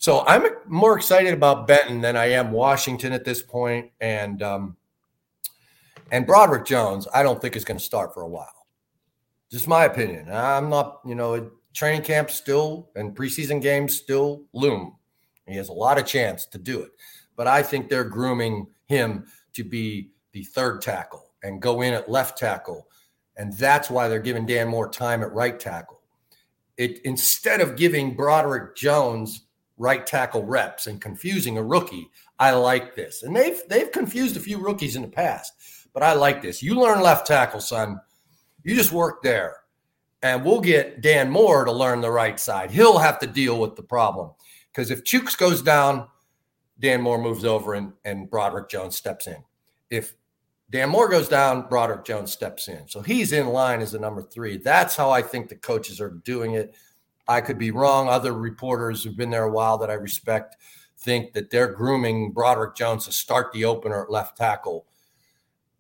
[0.01, 4.77] So I'm more excited about Benton than I am Washington at this point, and um,
[6.11, 7.07] and Broderick Jones.
[7.13, 8.67] I don't think is going to start for a while.
[9.51, 10.31] Just my opinion.
[10.33, 14.97] I'm not, you know, training camp still and preseason games still loom.
[15.47, 16.93] He has a lot of chance to do it,
[17.37, 22.11] but I think they're grooming him to be the third tackle and go in at
[22.11, 22.89] left tackle,
[23.37, 26.01] and that's why they're giving Dan more time at right tackle.
[26.79, 29.43] It instead of giving Broderick Jones
[29.81, 34.41] right tackle reps and confusing a rookie, I like this, and they've they've confused a
[34.41, 35.53] few rookies in the past,
[35.93, 36.63] but I like this.
[36.63, 38.01] You learn left tackle, son.
[38.63, 39.57] You just work there.
[40.23, 42.71] And we'll get Dan Moore to learn the right side.
[42.71, 44.33] He'll have to deal with the problem.
[44.71, 46.09] Because if Chuks goes down,
[46.79, 49.43] Dan Moore moves over and, and Broderick Jones steps in.
[49.89, 50.15] If
[50.71, 52.87] Dan Moore goes down, Broderick Jones steps in.
[52.87, 54.59] So he's in line as the number three.
[54.59, 56.75] That's how I think the coaches are doing it.
[57.31, 58.09] I could be wrong.
[58.09, 60.57] Other reporters who've been there a while that I respect
[60.99, 64.87] think that they're grooming Broderick Jones to start the opener at left tackle.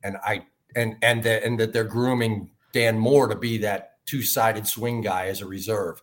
[0.05, 4.67] And I and and that and that they're grooming Dan Moore to be that two-sided
[4.67, 6.01] swing guy as a reserve.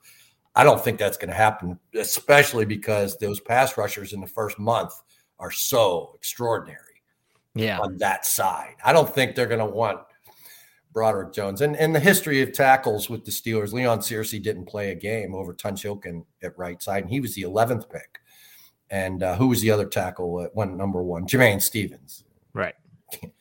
[0.55, 4.59] I don't think that's going to happen, especially because those pass rushers in the first
[4.59, 4.91] month
[5.39, 7.01] are so extraordinary
[7.55, 7.79] Yeah.
[7.79, 8.75] on that side.
[8.83, 9.99] I don't think they're going to want
[10.97, 11.61] Broderick Jones.
[11.61, 15.35] And in the history of tackles with the Steelers, Leon Searcy didn't play a game
[15.35, 18.17] over Tunch Ilkin at right side, and he was the 11th pick.
[18.89, 21.27] And uh, who was the other tackle at one number one?
[21.27, 22.23] Jamain Stephens.
[22.53, 22.73] Right.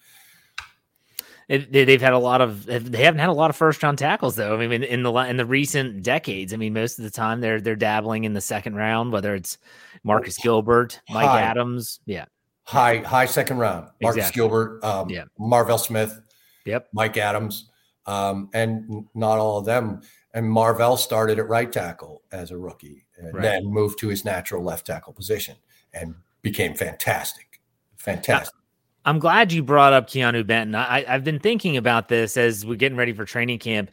[1.49, 3.99] It, they, they've had a lot of they haven't had a lot of first round
[3.99, 4.59] tackles though.
[4.59, 7.61] I mean, in the in the recent decades, I mean, most of the time they're
[7.61, 9.57] they're dabbling in the second round, whether it's
[10.03, 11.43] Marcus Gilbert, Mike High.
[11.43, 12.25] Adams, yeah,
[12.65, 13.87] High high second round.
[14.03, 14.41] Marcus Exactly.
[14.41, 15.27] Gilbert, um, Yeah.
[15.39, 16.21] Marvell Smith,
[16.67, 17.71] yep, Mike Adams.
[18.09, 20.01] um, and not all of them.
[20.33, 23.43] And Marvell started at right tackle as a rookie, and Right.
[23.43, 25.57] then moved to his natural left tackle position
[25.93, 27.61] and became fantastic,
[27.97, 28.55] fantastic.
[29.05, 30.75] I'm glad you brought up Keanu Benton.
[30.77, 33.91] I, I've been thinking about this as we're getting ready for training camp.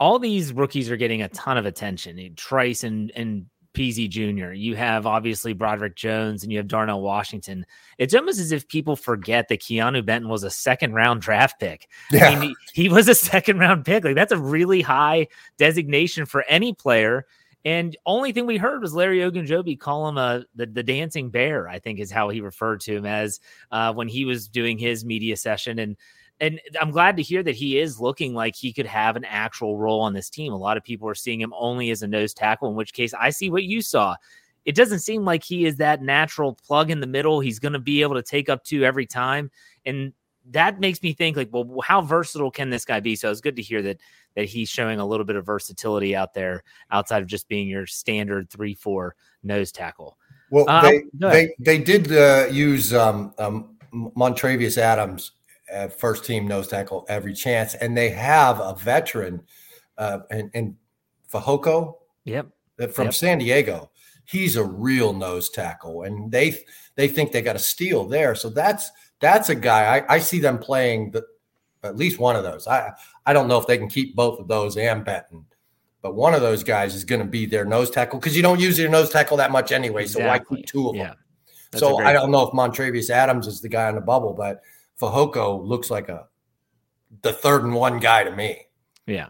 [0.00, 2.34] All these rookies are getting a ton of attention.
[2.36, 4.52] Trice and and Peasy Jr.
[4.52, 7.66] You have obviously Broderick Jones and you have Darnell Washington.
[7.98, 11.88] It's almost as if people forget that Keanu Benton was a second round draft pick.
[12.10, 12.26] Yeah.
[12.26, 14.04] I mean, he, he was a second round pick.
[14.04, 17.26] Like that's a really high designation for any player.
[17.64, 21.68] And only thing we heard was Larry Ogunjobi call him a the, the dancing bear.
[21.68, 25.04] I think is how he referred to him as uh, when he was doing his
[25.04, 25.78] media session.
[25.78, 25.96] And
[26.42, 29.78] and I'm glad to hear that he is looking like he could have an actual
[29.78, 30.52] role on this team.
[30.52, 32.68] A lot of people are seeing him only as a nose tackle.
[32.68, 34.16] In which case, I see what you saw.
[34.64, 37.38] It doesn't seem like he is that natural plug in the middle.
[37.38, 39.52] He's going to be able to take up two every time,
[39.86, 40.12] and
[40.50, 43.14] that makes me think like, well, how versatile can this guy be?
[43.14, 43.98] So it's good to hear that
[44.34, 47.86] that he's showing a little bit of versatility out there outside of just being your
[47.86, 50.18] standard three four nose tackle.
[50.50, 55.32] Well, Uh, they, they they did uh, use um, um, Montravius Adams
[55.98, 59.42] first team nose tackle every chance, and they have a veteran
[59.98, 60.76] uh, in, in
[61.32, 62.48] Fehoko Yep.
[62.92, 63.14] from Yep.
[63.14, 63.90] San Diego.
[64.24, 66.56] He's a real nose tackle, and they
[66.94, 68.34] they think they got a steal there.
[68.34, 71.24] So that's that's a guy I, I see them playing the
[71.82, 72.66] at least one of those.
[72.68, 72.92] I
[73.26, 75.44] I don't know if they can keep both of those and Benton,
[76.02, 78.60] but one of those guys is going to be their nose tackle because you don't
[78.60, 80.06] use your nose tackle that much anyway.
[80.06, 80.58] So why Exactly.
[80.58, 81.16] keep two of them?
[81.72, 84.62] That's So I don't know if Montravius Adams is the guy on the bubble, but
[85.02, 86.28] Fehoko looks like a
[87.22, 88.66] the third and one guy to me.
[89.06, 89.28] Yeah.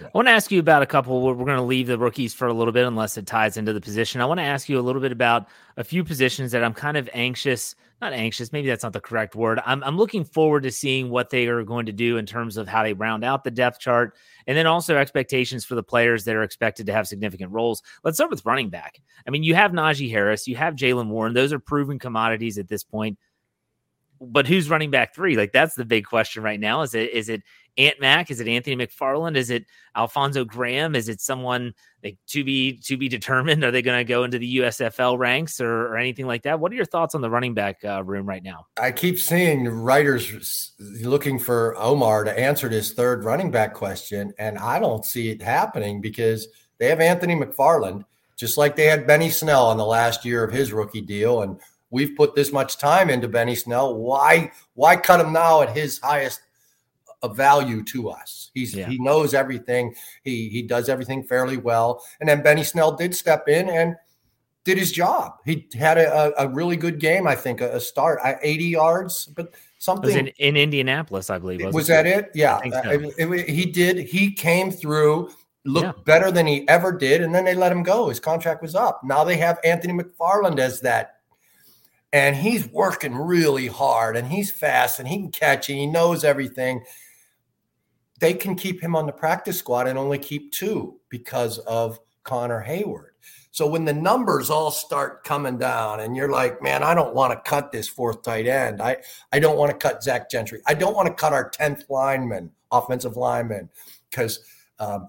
[0.00, 0.08] Yeah.
[0.08, 1.22] I want to ask you about a couple.
[1.22, 3.72] We're, we're going to leave the rookies for a little bit unless it ties into
[3.72, 4.20] the position.
[4.20, 6.96] I want to ask you a little bit about a few positions that I'm kind
[6.96, 9.60] of anxious, not anxious, maybe that's not the correct word.
[9.64, 12.66] I'm, I'm looking forward to seeing what they are going to do in terms of
[12.66, 16.34] how they round out the depth chart and then also expectations for the players that
[16.34, 17.82] are expected to have significant roles.
[18.02, 19.00] Let's start with running back.
[19.26, 21.32] I mean, you have Najee Harris, you have Jaylen Warren.
[21.32, 23.18] Those are proven commodities at this point.
[24.24, 25.36] But who's running back three?
[25.36, 26.82] Like that's the big question right now.
[26.82, 27.42] Is it is it
[27.78, 28.30] Ant Mac?
[28.30, 29.36] Is it Anthony McFarland?
[29.36, 29.64] Is it
[29.96, 30.94] Alfonzo Graham?
[30.94, 31.72] Is it someone
[32.04, 33.64] like to be to be determined?
[33.64, 36.60] Are they going to go into the USFL ranks or, or anything like that?
[36.60, 38.66] What are your thoughts on the running back uh, room right now?
[38.78, 44.58] I keep seeing writers looking for Omar to answer this third running back question, and
[44.58, 48.04] I don't see it happening because they have Anthony McFarland,
[48.36, 51.58] just like they had Benny Snell in the last year of his rookie deal, and
[51.92, 53.94] we've put this much time into Benny Snell.
[53.94, 56.40] Why why cut him now at his highest
[57.24, 58.50] value to us?
[58.54, 58.88] He's Yeah.
[58.88, 59.94] he knows everything.
[60.24, 63.94] He he does everything fairly well, and then Benny Snell did step in and
[64.64, 65.32] did his job.
[65.44, 69.26] He had a, a, really good game, I think, a, a start, I- 80 yards,
[69.26, 71.74] but It was something in, in Indianapolis, I believe.
[71.74, 72.30] was that it?
[72.32, 72.78] Yeah, so.
[72.78, 73.98] Uh, it- it- he did.
[74.06, 75.30] He came through,
[75.64, 76.02] looked Yeah.
[76.04, 78.08] better than he ever did, and then they let him go.
[78.08, 79.00] His contract was up.
[79.02, 81.16] Now they have Anthony McFarland as that,
[82.12, 86.24] and he's working really hard, and he's fast, and he can catch, and he knows
[86.24, 86.84] everything.
[88.20, 92.64] They can keep him on the practice squad and only keep two because of Connor
[92.64, 93.08] Heyward.
[93.50, 97.32] So when the numbers all start coming down, and you're like, man, I don't want
[97.32, 98.80] to cut this fourth tight end.
[98.80, 98.98] I
[99.32, 100.60] I don't want to cut Zach Gentry.
[100.66, 103.68] I don't want to cut our tenth lineman, offensive lineman,
[104.08, 104.40] because
[104.78, 105.06] um,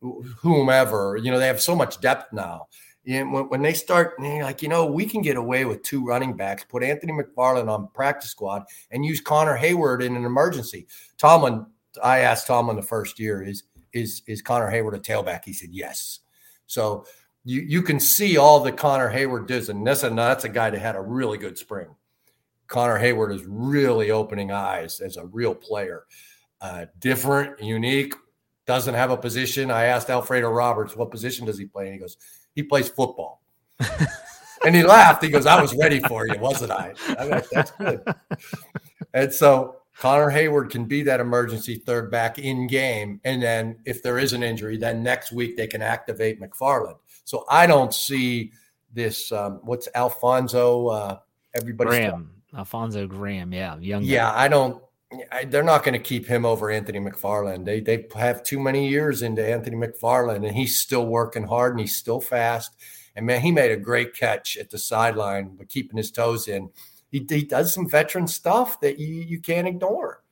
[0.00, 2.66] whomever, you know, they have so much depth now.
[3.08, 6.36] And when, when they start, like, you know, we can get away with two running
[6.36, 10.86] backs, put Anthony McFarland on practice squad, and use Connor Heyward in an emergency.
[11.16, 11.66] Tomlin,
[12.02, 15.44] I asked Tomlin the first year, is is is Connor Heyward a tailback?
[15.44, 16.20] He said yes.
[16.66, 17.06] So
[17.44, 20.70] you you can see all the Connor Heyward does, and that's a that's a guy
[20.70, 21.88] that had a really good spring.
[22.66, 26.06] Connor Heyward is really opening eyes as a real player,
[26.60, 28.14] uh, different, unique,
[28.66, 29.70] doesn't have a position.
[29.70, 32.16] I asked Alfredo Roberts what position does he play, and he goes,
[32.54, 33.42] he plays football.
[34.64, 35.22] and he laughed.
[35.22, 36.94] He goes, I was ready for you, wasn't I?
[37.18, 38.02] I'm like, that's good.
[39.14, 43.20] And so Connor Heyward can be that emergency third back in game.
[43.24, 46.96] And then if there is an injury, then next week they can activate McFarland.
[47.24, 48.52] So I don't see
[48.92, 49.32] this.
[49.32, 50.88] Um, what's Alfonzo?
[50.88, 51.18] Uh,
[51.54, 53.52] everybody's Graham, Alfonzo Graham.
[53.52, 54.02] Yeah, young.
[54.02, 54.08] guy.
[54.08, 54.82] yeah, I don't.
[55.30, 57.64] I, they're not going to keep him over Anthony McFarland.
[57.64, 61.80] They they have too many years into Anthony McFarland, and he's still working hard and
[61.80, 62.72] he's still fast.
[63.14, 66.70] And man, he made a great catch at the sideline, but keeping his toes in.
[67.10, 70.24] He, he does some veteran stuff that you you can't ignore,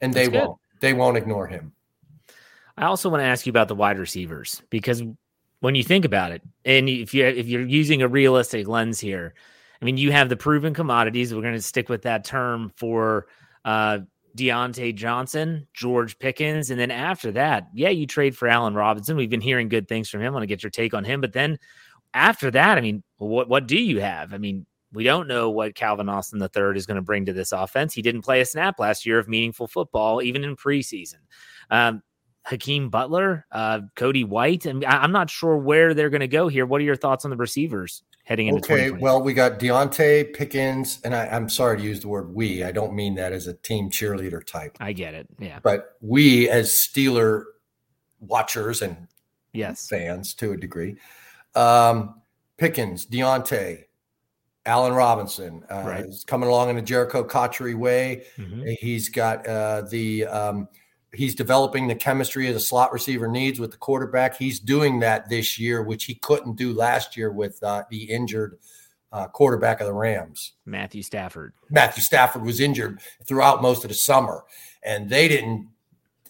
[0.00, 0.34] and they good.
[0.34, 0.58] won't.
[0.80, 1.72] They won't ignore him.
[2.76, 5.02] I also want to ask you about the wide receivers because
[5.60, 9.34] when you think about it, and if you if you're using a realistic lens here,
[9.80, 11.34] I mean, you have the proven commodities.
[11.34, 13.26] We're going to stick with that term for
[13.64, 14.00] uh,
[14.36, 19.16] Diontae Johnson, George Pickens, and then after that, yeah, you trade for Allen Robinson.
[19.16, 20.28] We've been hearing good things from him.
[20.28, 21.20] I want to get your take on him.
[21.20, 21.58] But then
[22.14, 24.32] after that, I mean, what what do you have?
[24.32, 27.52] I mean, we don't know what Calvin Austin III is going to bring to this
[27.52, 27.94] offense.
[27.94, 31.20] He didn't play a snap last year of meaningful football, even in preseason.
[31.70, 32.02] Um,
[32.44, 36.66] Hakeem Butler, uh, Cody White, I, am not sure where they're going to go here.
[36.66, 38.58] What are your thoughts on the receivers heading into?
[38.72, 42.64] Okay, well, we got Diontae Pickens, and I, I'm sorry to use the word "we."
[42.64, 44.76] I don't mean that as a team cheerleader type.
[44.80, 45.28] I get it.
[45.38, 47.42] Yeah, but we as Steeler
[48.20, 49.08] watchers and
[49.52, 50.96] yes fans to a degree,
[51.54, 52.22] um,
[52.56, 53.84] Pickens, Diontae,
[54.64, 56.04] Allen Robinson uh, right.
[56.04, 58.24] is coming along in a Jerricho Cotchery way.
[58.38, 58.70] Mm-hmm.
[58.80, 60.68] He's got uh, the um,
[61.12, 64.36] he's developing the chemistry as a slot receiver needs with the quarterback.
[64.36, 68.58] He's doing that this year, which he couldn't do last year with uh, the injured
[69.12, 71.52] uh, quarterback of the Rams, Matthew Stafford.
[71.68, 74.44] Matthew Stafford was injured throughout most of the summer,
[74.82, 75.68] and they didn't.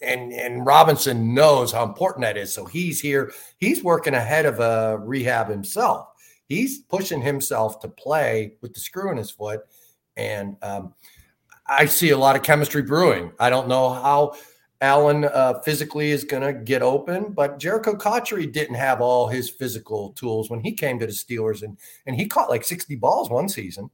[0.01, 3.31] And and Robinson knows how important that is, so he's here.
[3.59, 6.07] He's working ahead of a rehab himself.
[6.47, 9.61] He's pushing himself to play with the screw in his foot,
[10.17, 10.95] and um,
[11.67, 13.31] I see a lot of chemistry brewing.
[13.39, 14.33] I don't know how
[14.81, 19.49] Allen uh, physically is going to get open, but Jerricho Cotchery didn't have all his
[19.49, 23.29] physical tools when he came to the Steelers, and and he caught like 60 balls
[23.29, 23.89] one season.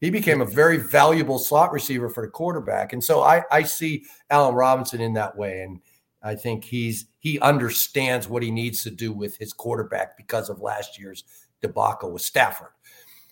[0.00, 4.04] He became a very valuable slot receiver for the quarterback, and so I I see
[4.30, 5.80] Allen Robinson in that way, and
[6.22, 10.60] I think he's he understands what he needs to do with his quarterback because of
[10.60, 11.24] last year's
[11.62, 12.72] debacle with Stafford.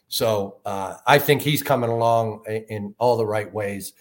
[0.08, 3.92] So uh, I think he's coming along in, in all the right ways.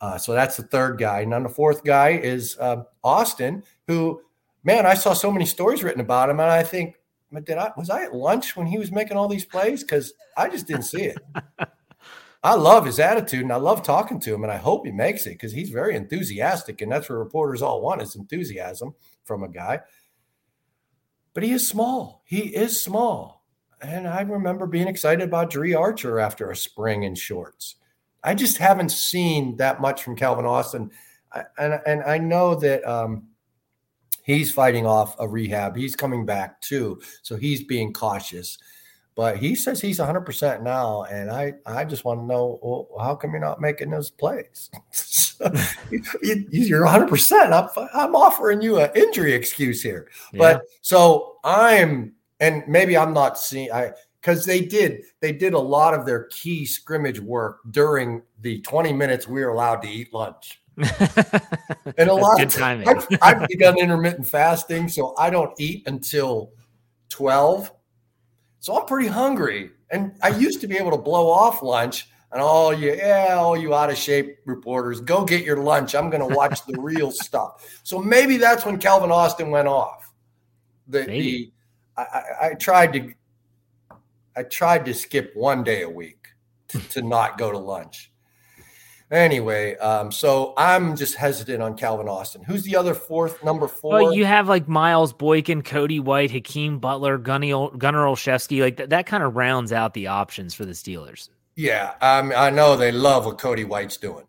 [0.00, 1.20] Uh, so that's the third guy.
[1.20, 4.20] And then the fourth guy is uh, Austin, who,
[4.62, 6.96] man, I saw so many stories written about him, and I think,
[7.44, 9.82] did I was I at lunch when he was making all these plays?
[9.82, 11.18] Because I just didn't see it.
[12.42, 15.26] I love his attitude, and I love talking to him, and I hope he makes
[15.26, 19.48] it because he's very enthusiastic, and that's what reporters all want is enthusiasm from a
[19.48, 19.80] guy.
[21.34, 22.22] But he is small.
[22.24, 23.44] He is small.
[23.80, 27.76] And I remember being excited about Dri Archer after a spring in shorts.
[28.24, 30.90] I just haven't seen that much from Calvin Austin,
[31.58, 33.28] and and I know that um,
[34.22, 35.76] he's fighting off a rehab.
[35.76, 38.58] He's coming back too, so he's being cautious.
[39.14, 42.88] But he says he's 100 percent now, and I I just want to know well,
[43.00, 44.70] how come you're not making those plays?
[46.20, 47.08] you're 100.
[47.08, 50.38] percent I'm I'm offering you an injury excuse here, yeah.
[50.38, 55.58] but so I'm and maybe I'm not seeing I because they did they did a
[55.58, 60.12] lot of their key scrimmage work during the 20 minutes we were allowed to eat
[60.12, 60.60] lunch.
[61.96, 66.52] and a lot of time I've, I've begun intermittent fasting, so I don't eat until
[67.08, 67.72] 12.
[68.60, 69.70] So I'm pretty hungry.
[69.90, 73.56] And I used to be able to blow off lunch and all you, yeah, all
[73.56, 75.94] you out of shape reporters, go get your lunch.
[75.94, 77.80] I'm going to watch the real stuff.
[77.82, 80.12] So maybe that's when Calvin Austin went off.
[80.88, 81.52] The, the
[81.96, 83.12] I, I, tried to
[84.38, 86.28] I tried to skip one day a week
[86.68, 88.12] to, to not go to lunch.
[89.10, 92.44] Anyway, um, so I'm just hesitant on Calvin Austin.
[92.44, 93.94] Who's the other fourth, number four?
[93.94, 98.60] Well, you have like Miles Boykin, Cody White, Hakeem Butler, Gunny, Gunnar Olszewski.
[98.60, 101.30] Like that, that kind of rounds out the options for the Steelers.
[101.56, 104.26] Yeah, um, I know they love what Cody White's doing.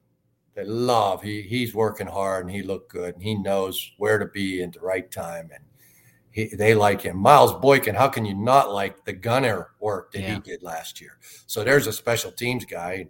[0.56, 4.26] They love he he's working hard and he looked good and he knows where to
[4.26, 5.64] be at the right time and
[6.32, 7.18] he, they like him.
[7.18, 10.36] Miles Boykin, how can you not like the gunner work that yeah.
[10.36, 11.18] he did last year?
[11.48, 13.08] So there's a special teams guy.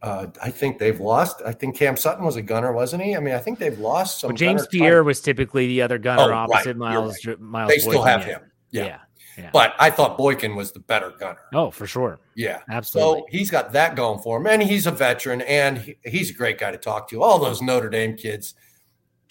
[0.00, 1.40] Uh, I think they've lost.
[1.46, 3.16] I think Cam Sutton was a gunner, wasn't he?
[3.16, 4.28] I mean, I think they've lost some.
[4.28, 6.76] Well, James Pierre was typically the other gunner oh, opposite right.
[6.76, 7.24] Miles.
[7.24, 7.40] Right.
[7.40, 7.70] Miles.
[7.70, 8.42] They still have him.
[8.70, 8.84] Yeah.
[8.84, 8.98] yeah.
[9.38, 9.50] yeah.
[9.50, 11.40] But I thought Boykin was the better gunner.
[11.54, 12.20] Oh, for sure.
[12.34, 13.20] Yeah, absolutely.
[13.20, 16.34] So he's got that going for him, and he's a veteran, and he, he's a
[16.34, 17.22] great guy to talk to.
[17.22, 18.54] All those Notre Dame kids,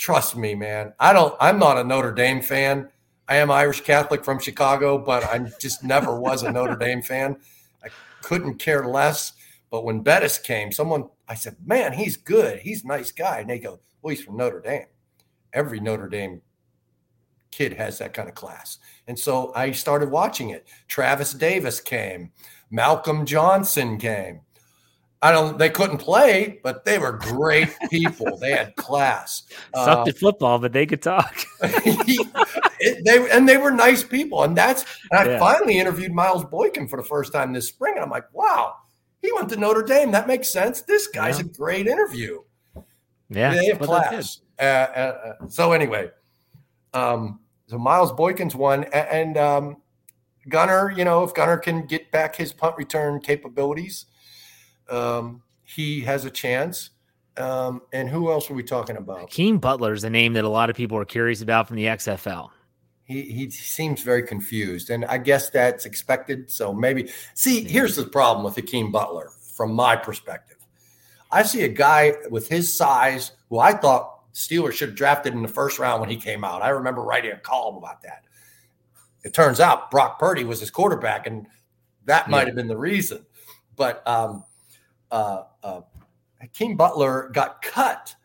[0.04, 0.94] trust me, man.
[1.00, 1.34] I don't.
[1.40, 2.90] I'm not a Notre Dame fan.
[3.30, 7.38] I am Irish Catholic from Chicago, but I just never was a Notre Dame fan.
[7.82, 7.88] I
[8.22, 9.32] couldn't care less.
[9.72, 12.60] But when Bettis came, someone I said, "Man, he's good.
[12.60, 14.88] He's a nice guy." And they go, "Well, he's from Notre Dame."
[15.54, 16.42] Every Notre Dame
[17.52, 18.80] kid has that kind of class.
[19.08, 20.68] And so I started watching it.
[20.90, 22.32] Travis Davis came,
[22.70, 24.42] Malcolm Johnson came.
[25.24, 25.58] I don't.
[25.58, 28.38] They couldn't play, but they were great people.
[28.38, 29.44] they had class.
[29.74, 31.34] Sucked uh, at football, but they could talk.
[31.62, 34.84] it, they and they were nice people, and that's.
[35.12, 35.40] And I yeah.
[35.40, 38.76] finally interviewed Miles Boykin for the first time this spring, and I'm like, wow,
[39.22, 40.12] he went to Notre Dame.
[40.12, 40.82] That makes sense.
[40.82, 41.46] This guy's yeah.
[41.46, 42.42] a great interview.
[43.30, 44.42] Yeah, they have class.
[44.60, 46.12] Uh, uh, uh, so anyway,
[46.94, 49.78] um, so Miles Boykin's one, and, and um,
[50.50, 50.92] Gunner.
[50.92, 54.08] You know, if Gunner can get back his punt return capabilities
[54.90, 56.92] um, he has a chance.
[57.36, 59.32] Um, and who else are we talking about?
[59.32, 61.86] Keem Butler is a name that a lot of people are curious about from the
[61.86, 62.50] XFL.
[63.06, 66.50] He he seems very confused, and I guess that's expected.
[66.52, 70.58] So maybe see, here's the problem with Hakeem Butler from my perspective.
[71.32, 75.42] I see a guy with his size who I thought Steelers should have drafted in
[75.42, 76.62] the first round when he came out.
[76.62, 78.24] I remember writing a column about that.
[79.24, 81.48] It turns out Brock Purdy was his quarterback, and
[82.06, 83.26] that might have been the reason.
[83.76, 84.44] But um,
[85.14, 85.82] uh, uh,
[86.42, 88.16] Hakeem Butler got cut,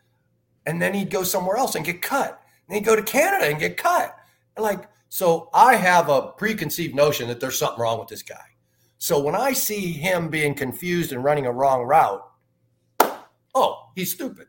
[0.65, 2.41] and then he'd go somewhere else and get cut.
[2.67, 4.17] And he'd go to Canada and get cut.
[4.55, 8.43] And like, so I have a preconceived notion that there's something wrong with this guy.
[8.97, 12.27] So when I see him being confused and running a wrong route,
[13.55, 14.47] oh, he's stupid.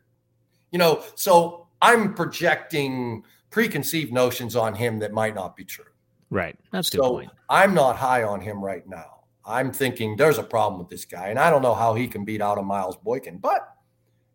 [0.71, 5.85] You know, so I'm projecting preconceived notions on him that might not be true.
[6.29, 6.57] Right.
[6.71, 7.31] That's a good So point.
[7.49, 9.20] I'm not high on him right now.
[9.45, 12.23] I'm thinking there's a problem with this guy, and I don't know how he can
[12.25, 13.75] beat out a Miles Boykin, but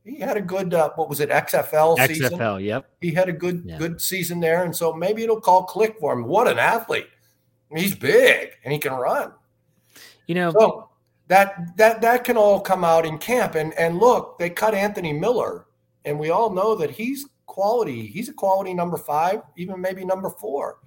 [0.05, 2.39] he had a good uh, what was it XFL season?
[2.39, 2.89] XFL, yep.
[3.01, 3.79] He had a good Yeah.
[3.79, 6.25] good season there, and so maybe it'll call click for him.
[6.25, 7.09] What an athlete!
[7.75, 9.33] He's big and he can run.
[10.27, 10.89] You know, So
[11.29, 13.55] that that that can all come out in camp.
[13.55, 15.67] And and look, they cut Anthony Miller,
[16.05, 18.07] and we all know that he's quality.
[18.07, 20.79] He's a quality number five, even maybe number four.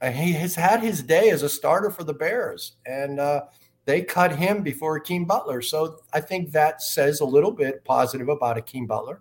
[0.00, 3.42] And he has had his day as a starter for the Bears, and uh,
[3.86, 5.62] they cut him before Hakeem Butler.
[5.62, 9.20] So I think that says a little bit positive about Hakeem Butler.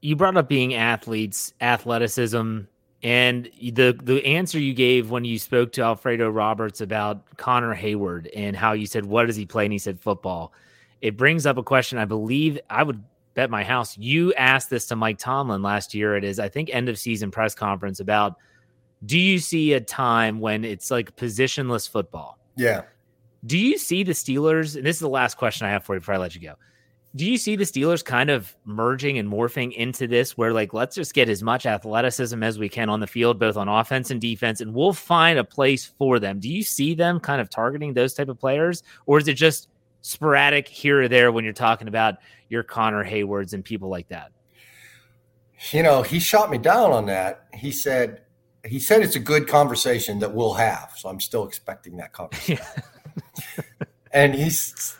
[0.00, 2.60] you brought up being athletes, athleticism,
[3.02, 8.28] and the the answer you gave when you spoke to Alfredo Roberts about Connor Heyward
[8.34, 10.52] and how you said, "What does he play?" and he said, "Football."
[11.02, 11.98] It brings up a question.
[11.98, 13.02] I believe I would
[13.34, 16.70] bet my house you asked this to Mike Tomlin last year at his I think
[16.72, 18.36] end of season press conference about
[19.04, 22.38] do you see a time when it's like positionless football?
[22.56, 22.82] Yeah.
[23.44, 24.76] Do you see the Steelers?
[24.76, 26.54] And this is the last question I have for you before I let you go.
[27.14, 30.94] Do you see the Steelers kind of merging and morphing into this where, like, let's
[30.94, 34.20] just get as much athleticism as we can on the field, both on offense and
[34.20, 36.40] defense, and we'll find a place for them?
[36.40, 39.68] Do you see them kind of targeting those type of players, or is it just
[40.02, 42.16] sporadic here or there when you're talking about
[42.50, 44.30] your Connor Heywards and people like that?
[45.70, 47.46] You know, he shot me down on that.
[47.54, 48.25] He said,
[48.66, 50.92] he said it's a good conversation that we'll have.
[50.96, 52.64] So I'm still expecting that conversation.
[54.12, 54.50] and he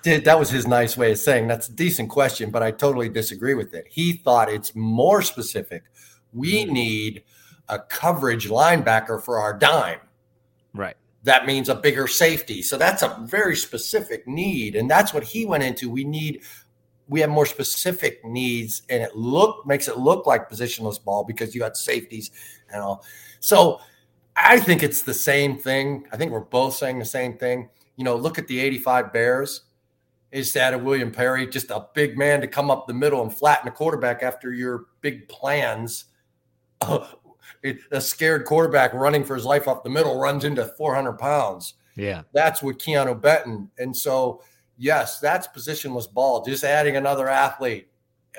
[0.02, 3.08] did that was his nice way of saying that's a decent question, but I totally
[3.08, 3.86] disagree with it.
[3.88, 5.84] He thought it's more specific.
[6.32, 6.72] We mm-hmm.
[6.72, 7.24] need
[7.68, 10.00] a coverage linebacker for our dime.
[10.74, 10.96] Right.
[11.24, 12.62] That means a bigger safety.
[12.62, 14.76] So that's a very specific need.
[14.76, 15.90] And that's what he went into.
[15.90, 16.42] We need
[17.08, 21.54] we have more specific needs and it look makes it look like positionless ball because
[21.54, 22.30] you got safeties
[22.72, 23.04] and all.
[23.46, 23.80] So
[24.34, 26.08] I think it's the same thing.
[26.12, 27.68] I think we're both saying the same thing.
[27.94, 29.62] You know, look at the 85 Bears.
[30.32, 33.32] They just added William Perry, just a big man to come up the middle and
[33.32, 36.06] flatten a quarterback after your big plans.
[36.82, 41.74] a scared quarterback running for his life up the middle runs into 400 pounds.
[41.94, 42.22] Yeah.
[42.32, 43.70] That's what Keanu Benton.
[43.78, 44.42] And so,
[44.76, 46.44] yes, that's positionless ball.
[46.44, 47.86] Just adding another athlete.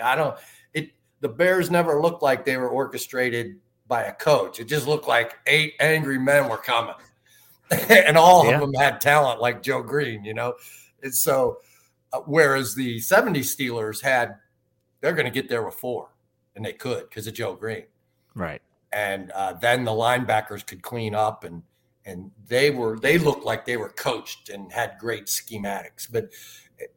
[0.03, 0.37] I don't.
[0.73, 0.91] It.
[1.21, 3.55] The Bears never looked like they were orchestrated
[3.87, 4.59] by a coach.
[4.59, 6.95] It just looked like eight angry men were coming,
[7.89, 8.55] and all Yeah.
[8.55, 10.23] of them had talent, like Joe Greene.
[10.25, 10.53] You know,
[11.03, 11.57] and so
[12.13, 14.35] uh, whereas the 70 Steelers had,
[15.01, 16.09] they're going to get there with four,
[16.55, 17.85] and they could because of Joe Greene
[18.35, 18.61] Right.
[18.93, 21.63] and uh, then the linebackers could clean up and
[22.05, 26.29] and they were they looked like they were coached and had great schematics but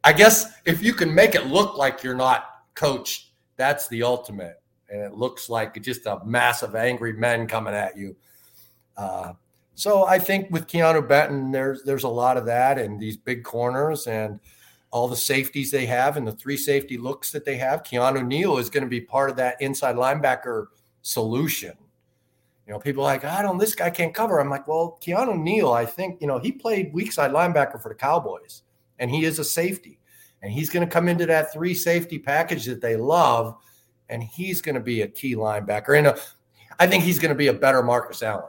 [0.05, 2.45] i guess if you can make it look like you're not
[2.77, 4.60] coached that's the ultimate
[4.91, 8.15] and it looks like just a mass of angry men coming at you
[8.97, 9.33] uh,
[9.75, 13.45] so i think with keanu benton there's there's a lot of that and these big
[13.45, 14.41] corners and
[14.93, 18.59] all the safeties they have and the three safety looks that they have keanu neal
[18.59, 20.67] is going to be part of that inside linebacker
[21.03, 21.73] solution.
[22.67, 24.39] You know, people like, I don't, this guy can't cover.
[24.39, 27.89] I'm like, well, Keanu Neal, I think, you know, he played weak side linebacker for
[27.89, 28.63] the Cowboys
[28.99, 29.99] and he is a safety.
[30.43, 33.57] And he's going to come into that three safety package that they love.
[34.11, 35.97] And he's going to be a key linebacker.
[35.97, 36.17] And uh,
[36.79, 38.45] I think he's going to be a better Marcus Allen.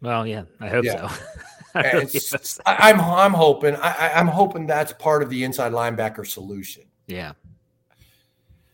[0.00, 1.08] Well, yeah, I hope Yeah.
[1.08, 1.24] so.
[1.74, 2.62] I And really it's- hope so.
[2.66, 6.84] I, I'm, I'm hoping, I, I- I'm hoping that's part of the inside linebacker solution.
[7.06, 7.32] Yeah.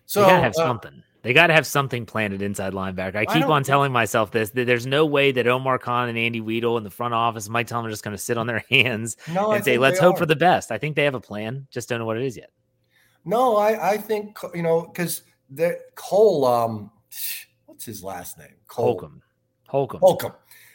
[0.06, 1.02] So they gotta have uh, something.
[1.22, 3.16] They gotta have something planted inside linebacker.
[3.16, 6.08] I I keep don't on telling myself this that there's no way that Omar Khan
[6.08, 8.64] and Andy Weidl in the front office Mike Tomlin are just gonna sit on their
[8.70, 10.18] hands no, I and say, Let's hope are.
[10.18, 10.70] for the best.
[10.72, 12.50] I think they have a plan, just don't know what it is yet.
[13.26, 16.90] No, I, I think you know because the Cole, um,
[17.66, 18.54] what's his last name?
[18.66, 19.22] Cole Holcomb.
[19.66, 20.00] Holcomb.
[20.00, 20.32] Holcomb.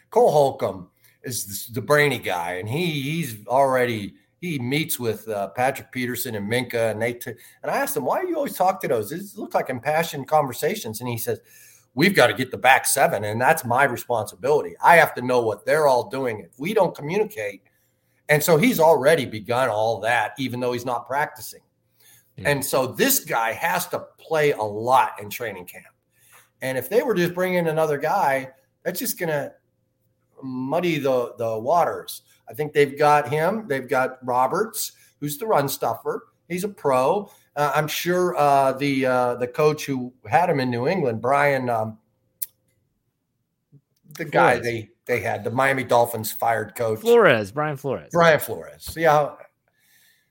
[0.10, 0.90] Cole Holcomb
[1.24, 6.36] is the, the brainy guy, and he he's already he meets with uh, Patrick Peterson
[6.36, 8.88] and Minkah, and they t- and I asked him, "Why do you always talk to
[8.88, 9.12] those?
[9.12, 11.40] It look like impassioned conversations." And he says,
[11.94, 14.76] "We've got to get the back seven, and that's my responsibility.
[14.84, 16.42] I have to know what they're all doing.
[16.42, 17.62] If we don't communicate,
[18.30, 21.62] and so he's already begun all that, even though he's not practicing.
[22.38, 22.50] Yeah.
[22.50, 25.86] And so this guy has to play a lot in training camp.
[26.62, 28.50] And if they were just bringing another guy,
[28.84, 29.54] that's just going to
[30.42, 33.68] muddy the the waters." I think they've got him.
[33.68, 36.28] They've got Roberts, who's the run stuffer.
[36.50, 37.32] He's a pro.
[37.56, 41.70] Uh, I'm sure uh, the uh, the coach who had him in New England, Brian,
[41.70, 41.98] um,
[44.18, 44.32] the Flores.
[44.32, 48.84] guy they they had, the Miami Dolphins fired coach Flores, Brian Flores, Brian Flores.
[48.84, 49.38] See how?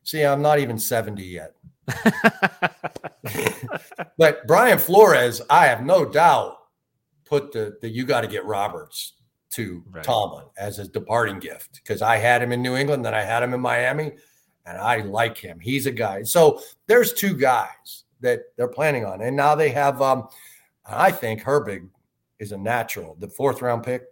[0.05, 1.55] See, I'm not even 70 yet.
[4.19, 6.59] but Brian Flores, I have no doubt,
[7.25, 9.15] put the the you got to get Roberts
[9.51, 10.05] to right.
[10.05, 13.43] Tomlin as his departing gift because I had him in New England, then I had
[13.43, 14.13] him in Miami,
[14.65, 15.59] and I like him.
[15.61, 16.23] He's a guy.
[16.23, 20.01] So there's two guys that they're planning on, and now they have.
[20.01, 20.29] Um,
[20.85, 21.89] I think Herbig
[22.39, 24.05] is a natural, the fourth round pick.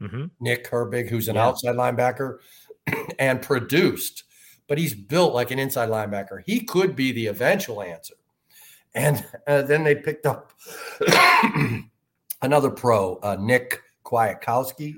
[0.00, 0.26] Mm-hmm.
[0.40, 1.46] Nick Herbig, who's an yeah.
[1.46, 2.38] outside linebacker,
[3.18, 4.24] and produced,
[4.68, 6.42] but he's built like an inside linebacker.
[6.46, 8.14] He could be the eventual answer.
[8.94, 10.52] And uh, then they picked up
[12.42, 14.94] another pro, uh, Nick Kwiatkowski.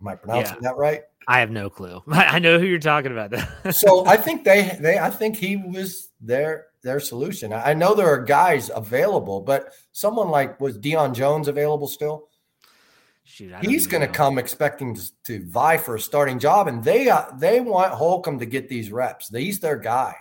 [0.00, 0.70] Am I pronouncing yeah.
[0.70, 1.02] that right?
[1.28, 2.02] I have no clue.
[2.10, 3.34] I know who you're talking about.
[3.74, 7.52] so I think they they I think he was their their solution.
[7.52, 12.29] I know there are guys available, but someone like was Deion Jones available still?
[13.30, 17.08] Shoot, he's going to come expecting to, to, vie for a starting job, and they
[17.08, 19.28] uh, they want Holcomb to get these reps.
[19.28, 20.16] He's their guy.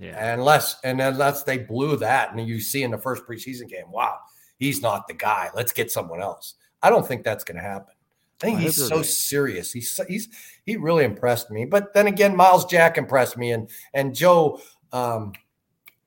[0.00, 0.32] Yeah.
[0.32, 4.16] Unless and unless they blew that, and you see in the first preseason game, wow,
[4.58, 5.50] he's not the guy.
[5.54, 6.54] Let's get someone else.
[6.82, 7.94] I don't think that's going to happen.
[8.42, 9.70] I think he's so serious.
[9.70, 10.28] He's he's
[10.64, 11.66] he really impressed me.
[11.66, 14.58] But then again, Myles Jack impressed me, and and Joe
[14.90, 15.34] um,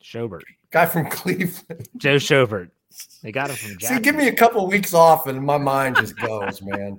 [0.03, 0.41] Schobert,
[0.71, 2.71] guy from Cleveland, Joe Schobert.
[3.23, 3.79] They got him from.
[3.79, 6.97] See, give me a couple of weeks off, and my mind just goes, man.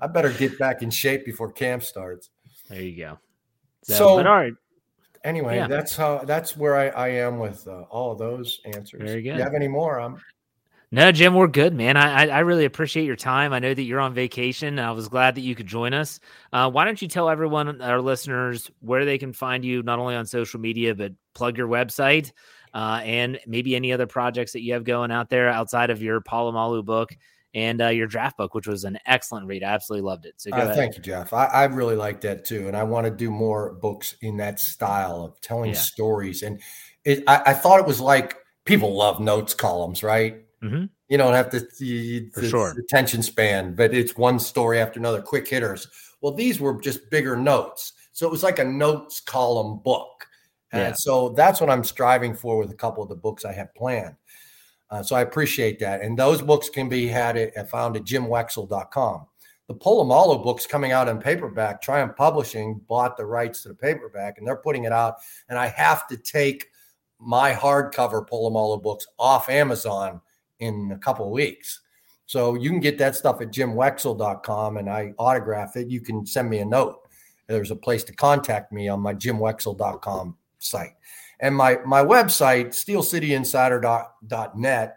[0.00, 2.30] I better get back in shape before camp starts.
[2.68, 3.18] There you go.
[3.82, 4.54] So, so all right.
[5.24, 5.66] Anyway, yeah.
[5.66, 9.02] that's how that's where I, I am with uh, all of those answers.
[9.02, 9.36] Very good.
[9.36, 10.00] you have any more?
[10.00, 10.20] I'm
[10.94, 11.96] no, Jim, we're good, man.
[11.96, 13.52] I, I really appreciate your time.
[13.52, 14.78] I know that you're on vacation.
[14.78, 16.20] I was glad that you could join us.
[16.52, 20.14] Uh, why don't you tell everyone, our listeners, where they can find you, not only
[20.14, 22.30] on social media, but plug your website
[22.74, 26.20] uh, and maybe any other projects that you have going out there outside of your
[26.20, 27.16] Polamalu book
[27.54, 29.62] and uh, your draft book, which was an excellent read.
[29.62, 30.34] I absolutely loved it.
[30.38, 31.32] So uh, thank you, Jeff.
[31.32, 34.58] I, I, really like that too, and I want to do more books in that
[34.58, 35.78] style of telling yeah.
[35.78, 36.42] stories.
[36.42, 36.60] And
[37.04, 40.44] it, I, I thought it was like people love notes columns, right?
[40.62, 40.86] Mm-hmm.
[41.08, 42.74] You don't have to see the sure.
[42.76, 45.86] attention span, but it's one story after another, quick hitters.
[46.20, 47.92] Well, these were just bigger notes.
[48.12, 50.26] So it was like a notes column book.
[50.74, 50.86] Yeah.
[50.88, 53.74] And so that's what I'm striving for with a couple of the books I have
[53.74, 54.16] planned.
[54.90, 56.02] Uh, so I appreciate that.
[56.02, 59.26] And those books can be had at, found at jimwexell.com.
[59.66, 64.36] The Polamalu books coming out in paperback, Triumph Publishing bought the rights to the paperback
[64.36, 65.16] and they're putting it out.
[65.48, 66.68] And I have to take
[67.18, 70.20] my hardcover Polamalu books off Amazon
[70.60, 71.80] in a couple of weeks.
[72.26, 75.88] So you can get that stuff at jimwexell.com and I autograph it.
[75.88, 77.00] You can send me a note.
[77.46, 80.94] There's a place to contact me on my jimwexell.com site.
[81.40, 84.96] And my my website, steelcityinsider.net,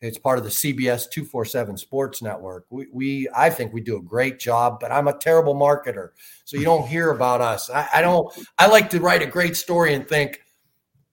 [0.00, 2.66] it's part of the CBS 247 Sports Network.
[2.70, 6.10] We, we I think we do a great job, but I'm a terrible marketer.
[6.44, 7.68] So you don't hear about us.
[7.70, 10.40] I, I don't I like to write a great story and think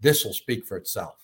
[0.02, 1.16] this will speak for itself.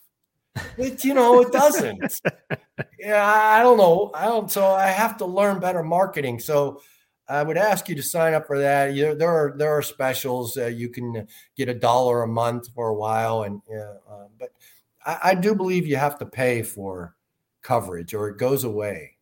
[0.78, 2.22] But you know, it doesn't.
[3.00, 4.12] yeah, I don't know.
[4.14, 4.52] I don't.
[4.52, 6.40] So I have to learn better marketing.
[6.40, 6.82] So
[7.32, 8.94] I would ask you to sign up for that.
[8.94, 10.58] You, there are there are specials.
[10.58, 14.50] Uh, you can get a dollar a month for a while, and uh, but
[15.06, 17.16] I, I, do believe you have to pay for
[17.62, 19.18] coverage, or it goes away.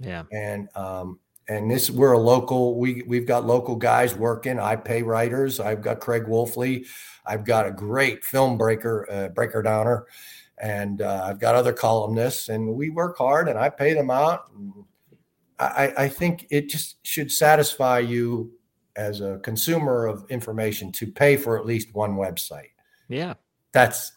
[0.00, 2.78] Yeah, and um, and this we're a local.
[2.78, 4.58] We we've got local guys working.
[4.58, 5.60] I pay writers.
[5.60, 6.86] I've got Craig Wolfley.
[7.26, 10.06] I've got a great film breaker uh, breaker downer
[10.58, 14.48] and uh, I've got other columnists, and we work hard, and I pay them out.
[15.58, 18.52] I, I think it just should satisfy you
[18.96, 22.70] as a consumer of information to pay for at least one website.
[23.08, 23.34] Yeah,
[23.72, 24.12] that's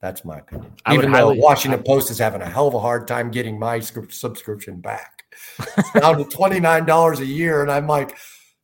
[0.00, 0.72] that's my opinion.
[0.86, 3.58] I Even though highly, Washington Post is having a hell of a hard time getting
[3.58, 5.24] my subscription back.
[5.58, 8.16] It's down to twenty nine dollars a year, and I'm like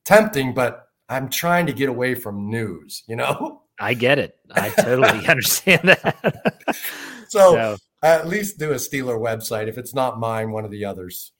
[0.04, 3.02] tempting, but I'm trying to get away from news.
[3.06, 3.62] You know.
[3.80, 4.38] I get it.
[4.52, 6.54] I totally understand that.
[7.28, 9.66] so, so, at least do a Steeler website.
[9.66, 11.32] If it's not mine, one of the others.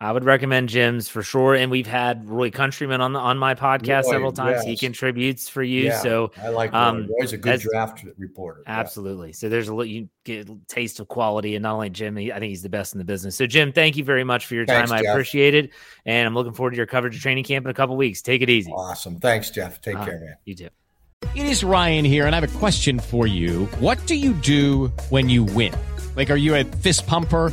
[0.00, 1.54] I would recommend Jim's for sure.
[1.54, 4.64] And we've had Roy Countryman on the on my podcast Roy, several times.
[4.64, 5.86] He contributes for you.
[5.86, 6.78] Yeah, So I like Roy.
[6.78, 8.62] um, Roy's a good draft reporter.
[8.66, 8.78] Yeah.
[8.80, 9.32] Absolutely.
[9.32, 12.32] So there's a little you get a taste of quality, and not only Jim, he,
[12.32, 13.36] I think he's the best in the business.
[13.36, 15.04] So Jim, thank you very much for your Thanks, time.
[15.04, 15.70] I appreciate it,
[16.06, 18.22] and I'm looking forward to your coverage of training camp in a couple weeks.
[18.22, 18.70] Take it easy.
[18.72, 19.18] Awesome.
[19.20, 19.80] Thanks, Jeff.
[19.80, 20.34] Take Uh, care, man.
[20.44, 20.68] You too.
[21.34, 23.66] It is Ryan here, and I have a question for you.
[23.80, 25.74] What do you do when you win?
[26.14, 27.52] Like, are you a fist pumper?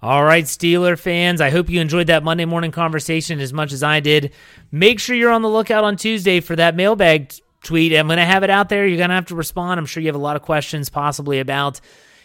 [0.00, 3.82] All right, Steeler fans, I hope you enjoyed that Monday morning conversation as much as
[3.82, 4.32] I did.
[4.70, 7.92] Make sure you're on the lookout on Tuesday for that mailbag t- tweet.
[7.92, 8.86] I'm going to have it out there.
[8.86, 9.80] You're going to have to respond.
[9.80, 11.80] I'm sure you have a lot of questions, possibly about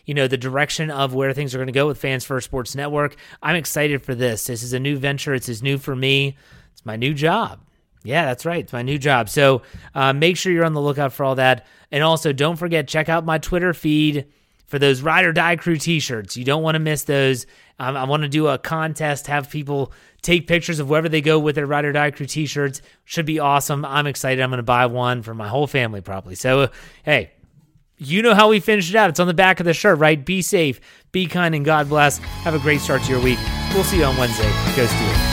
[0.06, 2.76] you know the direction of where things are going to go with Fans First Sports
[2.76, 3.16] Network.
[3.42, 4.46] I'm excited for this.
[4.46, 5.34] This is a new venture.
[5.34, 6.38] It's as new for me.
[6.74, 7.60] It's my new job.
[8.04, 8.66] Yeah, that's right.
[8.66, 9.30] It's my new job.
[9.30, 9.64] So
[9.96, 11.66] uh, make sure you're on the lookout for all that.
[11.92, 14.28] And also, don't forget, check out my Twitter feed
[14.66, 16.38] for those Ride or Die Crew t shirts.
[16.38, 17.46] You don't want to miss those.
[17.80, 19.92] Um, I want to do a contest, have people
[20.22, 22.82] take pictures of wherever they go with their Ride or Die Crew t shirts.
[23.04, 23.84] Should be awesome.
[23.86, 24.42] I'm excited.
[24.42, 26.36] I'm going to buy one for my whole family, probably.
[26.36, 26.68] So, uh,
[27.04, 27.32] hey,
[27.98, 29.10] you know how we finished it out.
[29.10, 30.24] It's on the back of the shirt, right?
[30.24, 30.80] Be safe,
[31.12, 32.18] be kind, and God bless.
[32.18, 33.40] Have a great start to your week.
[33.74, 34.50] We'll see you on Wednesday.
[34.76, 35.33] Go Steelers.